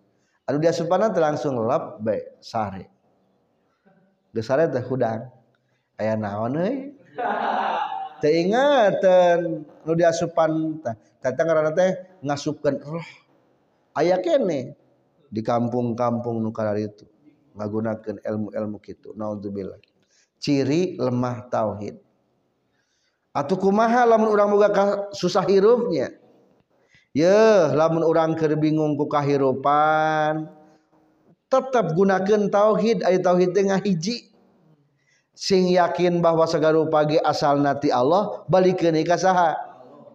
anu 0.49 0.57
dia 0.64 0.73
supana 0.73 1.12
teh 1.12 1.21
langsung 1.21 1.61
lap 1.69 2.01
bae 2.01 2.25
sare 2.41 2.89
geus 4.33 4.49
sare 4.49 4.64
teh 4.73 4.81
hudang 4.81 5.29
aya 6.01 6.16
naon 6.16 6.57
euy 6.57 6.97
teh 8.25 8.33
ingatan 8.49 9.61
anu 9.85 9.93
dia 9.93 10.09
supan 10.16 10.81
teh 10.81 10.97
tata 11.21 11.43
ngaranna 11.45 11.77
teh 11.77 11.91
ngasupkeun 12.25 12.81
roh 12.81 13.05
aya 14.01 14.16
kene 14.25 14.73
di 15.29 15.45
kampung-kampung 15.45 16.41
nu 16.41 16.49
itu 16.81 17.05
gunakan 17.66 18.14
ilmu-elmu 18.22 18.76
gituudzubil 18.78 19.72
ciri 20.38 20.94
lemah 21.00 21.48
tauhid 21.50 21.98
Atku 23.34 23.70
mahal 23.70 24.11
lamu 24.14 24.30
gakak 24.62 25.14
susah 25.16 25.42
hirufnya 25.48 26.14
ya 27.14 27.72
lamunrangker 27.74 28.54
bingung 28.54 28.94
kukahhirupan 28.98 30.46
tetap 31.50 31.96
gunakan 31.96 32.42
tauhid 32.46 33.02
air 33.02 33.18
tauhid 33.22 33.50
Ten 33.56 33.74
hiji 33.82 34.30
sing 35.38 35.70
yakin 35.70 36.18
bahwa 36.22 36.46
segar 36.50 36.74
up 36.78 36.90
pagi 36.92 37.18
asal 37.22 37.59
nati 37.59 37.90
Allah 37.90 38.44
balik 38.50 38.82
ke 38.82 38.90
kas 39.06 39.22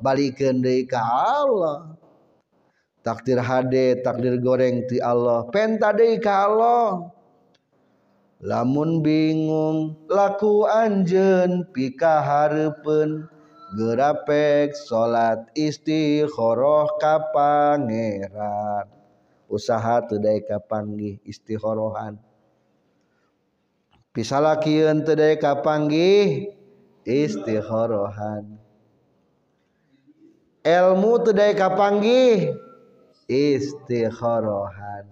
balik 0.03 0.43
Allah 0.99 1.95
takdir 3.07 3.39
hadD 3.39 4.03
takdir 4.03 4.35
gorengti 4.43 4.99
Allah 4.99 5.47
penta 5.47 5.95
kalau 6.19 7.07
lamun 8.43 8.99
bingung 8.99 9.95
laku 10.11 10.67
anjen 10.67 11.63
pika 11.71 12.19
harpen 12.19 13.23
gerapek 13.79 14.75
salat 14.75 15.47
istikharah 15.55 16.91
kapangeran 16.99 18.83
pangeran 18.83 18.85
usaha 19.47 20.03
tedai 20.03 20.43
kapanggih 20.43 21.23
istikharohan 21.23 22.19
pisalakian 24.11 25.07
tedai 25.07 25.39
kapanggih 25.39 26.51
istikharohan 27.07 28.59
ilmu 30.67 31.11
tedai 31.23 31.55
kapanggih 31.55 32.51
istikharohan 33.31 35.07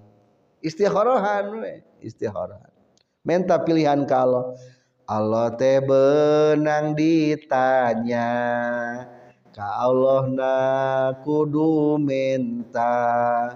isti 0.61 0.84
horohan 0.86 1.65
menta 3.22 3.61
pilihan 3.61 4.01
ke 4.09 4.15
Allah 4.15 4.43
Allah 5.05 5.53
teh 5.53 5.78
benang 5.84 6.95
ditanya 6.97 8.26
ka 9.53 9.65
Allah 9.84 10.26
na 10.32 10.55
kudu 11.22 11.97
minta 12.01 13.49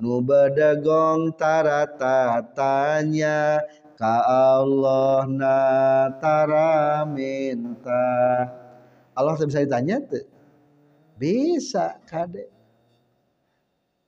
nu 0.00 0.24
bedegong 0.24 1.36
taratatanya 1.36 3.60
ka 3.98 4.14
Allah 4.56 5.24
na 5.28 5.56
tara 6.22 7.04
minta 7.04 8.00
Allah 9.12 9.34
teh 9.36 9.44
bisa 9.44 9.60
ditanya 9.60 10.00
tuh 10.00 10.24
bisa 11.20 12.00
kade 12.08 12.48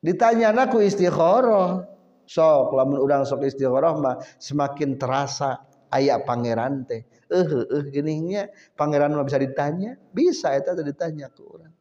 ditanya 0.00 0.54
aku 0.56 0.80
istikharah 0.80 1.91
sok 2.32 2.72
lamun 2.72 2.96
urang 2.96 3.22
sok 3.28 3.44
istighoroh 3.44 4.00
mah 4.00 4.16
semakin 4.40 4.96
terasa 4.96 5.60
ayah 5.92 6.24
pangeran 6.24 6.88
teh 6.88 7.04
eh 7.32 7.36
uh, 7.36 7.64
eh 7.68 7.74
uh, 7.76 7.84
geningnya 7.92 8.48
pangeran 8.76 9.12
mah 9.12 9.24
bisa 9.28 9.36
ditanya 9.36 10.00
bisa 10.16 10.56
itu 10.56 10.72
ditanya 10.80 11.28
ke 11.28 11.44
orang 11.44 11.72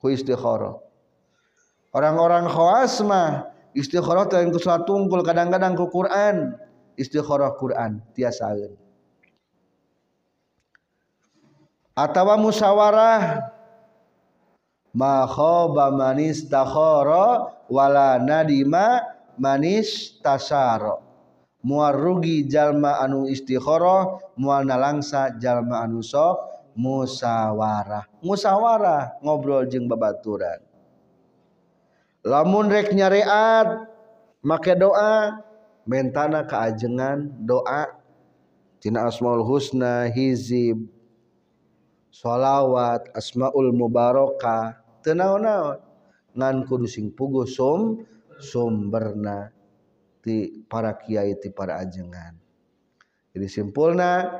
ku 0.00 0.06
istighoroh 0.08 0.80
orang-orang 1.92 2.48
khawas 2.48 2.96
mah 3.04 3.52
istighoroh 3.76 4.24
teh 4.24 4.40
ku 4.48 4.56
tungkul 4.88 5.20
kadang-kadang 5.20 5.76
ku 5.76 5.92
Quran 5.92 6.56
istighoroh 6.96 7.52
Quran 7.60 8.00
tiasa 8.16 8.56
atau 11.96 12.24
musawarah 12.40 13.40
ma 14.96 15.24
khaba 15.28 15.88
man 15.92 16.16
istakhara 16.20 17.48
wala 17.72 18.16
nadima 18.20 19.15
Kh 19.36 19.44
manis 19.44 20.16
tasaro 20.24 20.96
Mu 21.60 21.84
rugi 21.92 22.48
jalma 22.48 22.96
anu 23.04 23.28
istighro 23.28 24.16
muaalna 24.40 24.80
langsa 24.80 25.28
jalma 25.36 25.84
anu 25.84 26.00
musawarah 26.80 28.08
muyawarah 28.24 29.20
ngobrol 29.20 29.68
jeng 29.68 29.92
bababaturan 29.92 30.56
lamunreknya 32.24 33.12
Riat 33.12 33.68
make 34.40 34.72
doamentana 34.72 36.48
keajengan 36.48 37.28
doa 37.44 37.92
Cina 38.80 39.04
asma 39.04 39.36
Husna 39.44 40.08
hizimsholawat 40.16 43.04
asmaul 43.12 43.68
mubaroka 43.76 44.80
tenana 45.04 45.76
ngankudu 46.36 46.88
sing 46.88 47.12
pugussum, 47.12 48.04
sumberrna 48.40 49.52
para 50.66 50.90
Kiaiiti 50.98 51.54
para 51.54 51.78
ajengan 51.78 52.34
jadi 53.30 53.46
simpulna 53.46 54.32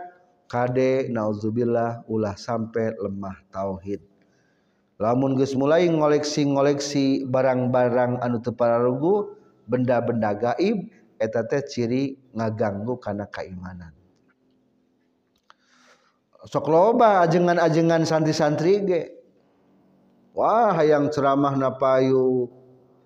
Kdek 0.46 1.10
naudzubillah 1.10 2.06
ulah 2.10 2.34
sampai 2.34 2.90
lemah 2.98 3.38
tauhid 3.54 4.02
namunmun 4.98 5.38
guys 5.38 5.54
mulai 5.54 5.86
ngooleksi 5.86 6.42
ngooleksi 6.50 7.04
barang-barang 7.30 8.18
anu 8.18 8.42
paragu 8.54 9.34
benda-benda 9.70 10.34
gaib 10.34 10.90
eteta 11.22 11.62
ciri 11.62 12.18
ngaganggu 12.34 12.98
karena 12.98 13.26
keimanan 13.30 13.94
sok 16.50 16.66
loba 16.66 17.22
ajengan-ajengan 17.26 18.02
Santi-santri 18.06 18.74
ge 18.86 19.02
Wah 20.36 20.76
yang 20.84 21.08
ceramah 21.08 21.56
napayu 21.56 22.52
kita 22.52 22.55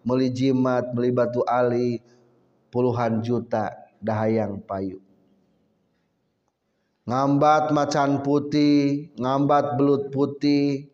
meli 0.04 0.28
jimat 0.32 0.92
meli 0.96 1.10
batu 1.12 1.44
ali 1.44 2.00
puluhan 2.72 3.20
juta 3.20 3.68
dahayang 4.00 4.60
payu 4.64 4.96
ngambat 7.04 7.72
macan 7.74 8.24
putih 8.24 9.10
ngambat 9.20 9.76
belut 9.76 10.08
putih 10.08 10.88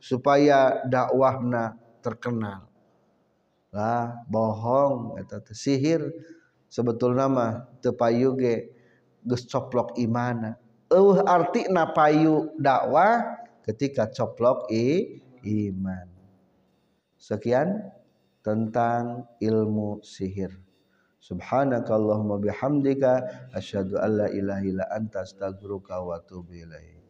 supaya 0.00 0.80
dakwahna 0.88 1.76
terkenal 2.00 2.68
lah 3.74 4.24
bohong 4.30 5.20
eta 5.20 5.42
sihir 5.52 6.00
teu 6.72 6.84
payu 6.84 7.44
tepayuge 7.84 8.54
geus 9.26 9.44
coplok 9.48 9.96
imana 10.00 10.56
eueuh 10.88 11.20
arti 11.28 11.68
payu 11.92 12.52
dakwah 12.56 13.42
ketika 13.66 14.06
coplok 14.08 14.70
i 14.72 15.18
iman 15.44 16.06
sekian 17.20 17.90
tentang 18.46 19.26
ilmu 19.42 19.98
sihir. 20.06 20.54
Subhanakallahumma 21.18 22.38
bihamdika 22.38 23.50
asyhadu 23.58 23.98
an 23.98 24.22
la 24.22 24.30
ilaha 24.30 24.62
illa 24.62 24.84
anta 24.94 25.26
astaghfiruka 25.26 25.98
wa 25.98 26.22
atubu 26.22 26.54
ilaik. 26.54 27.02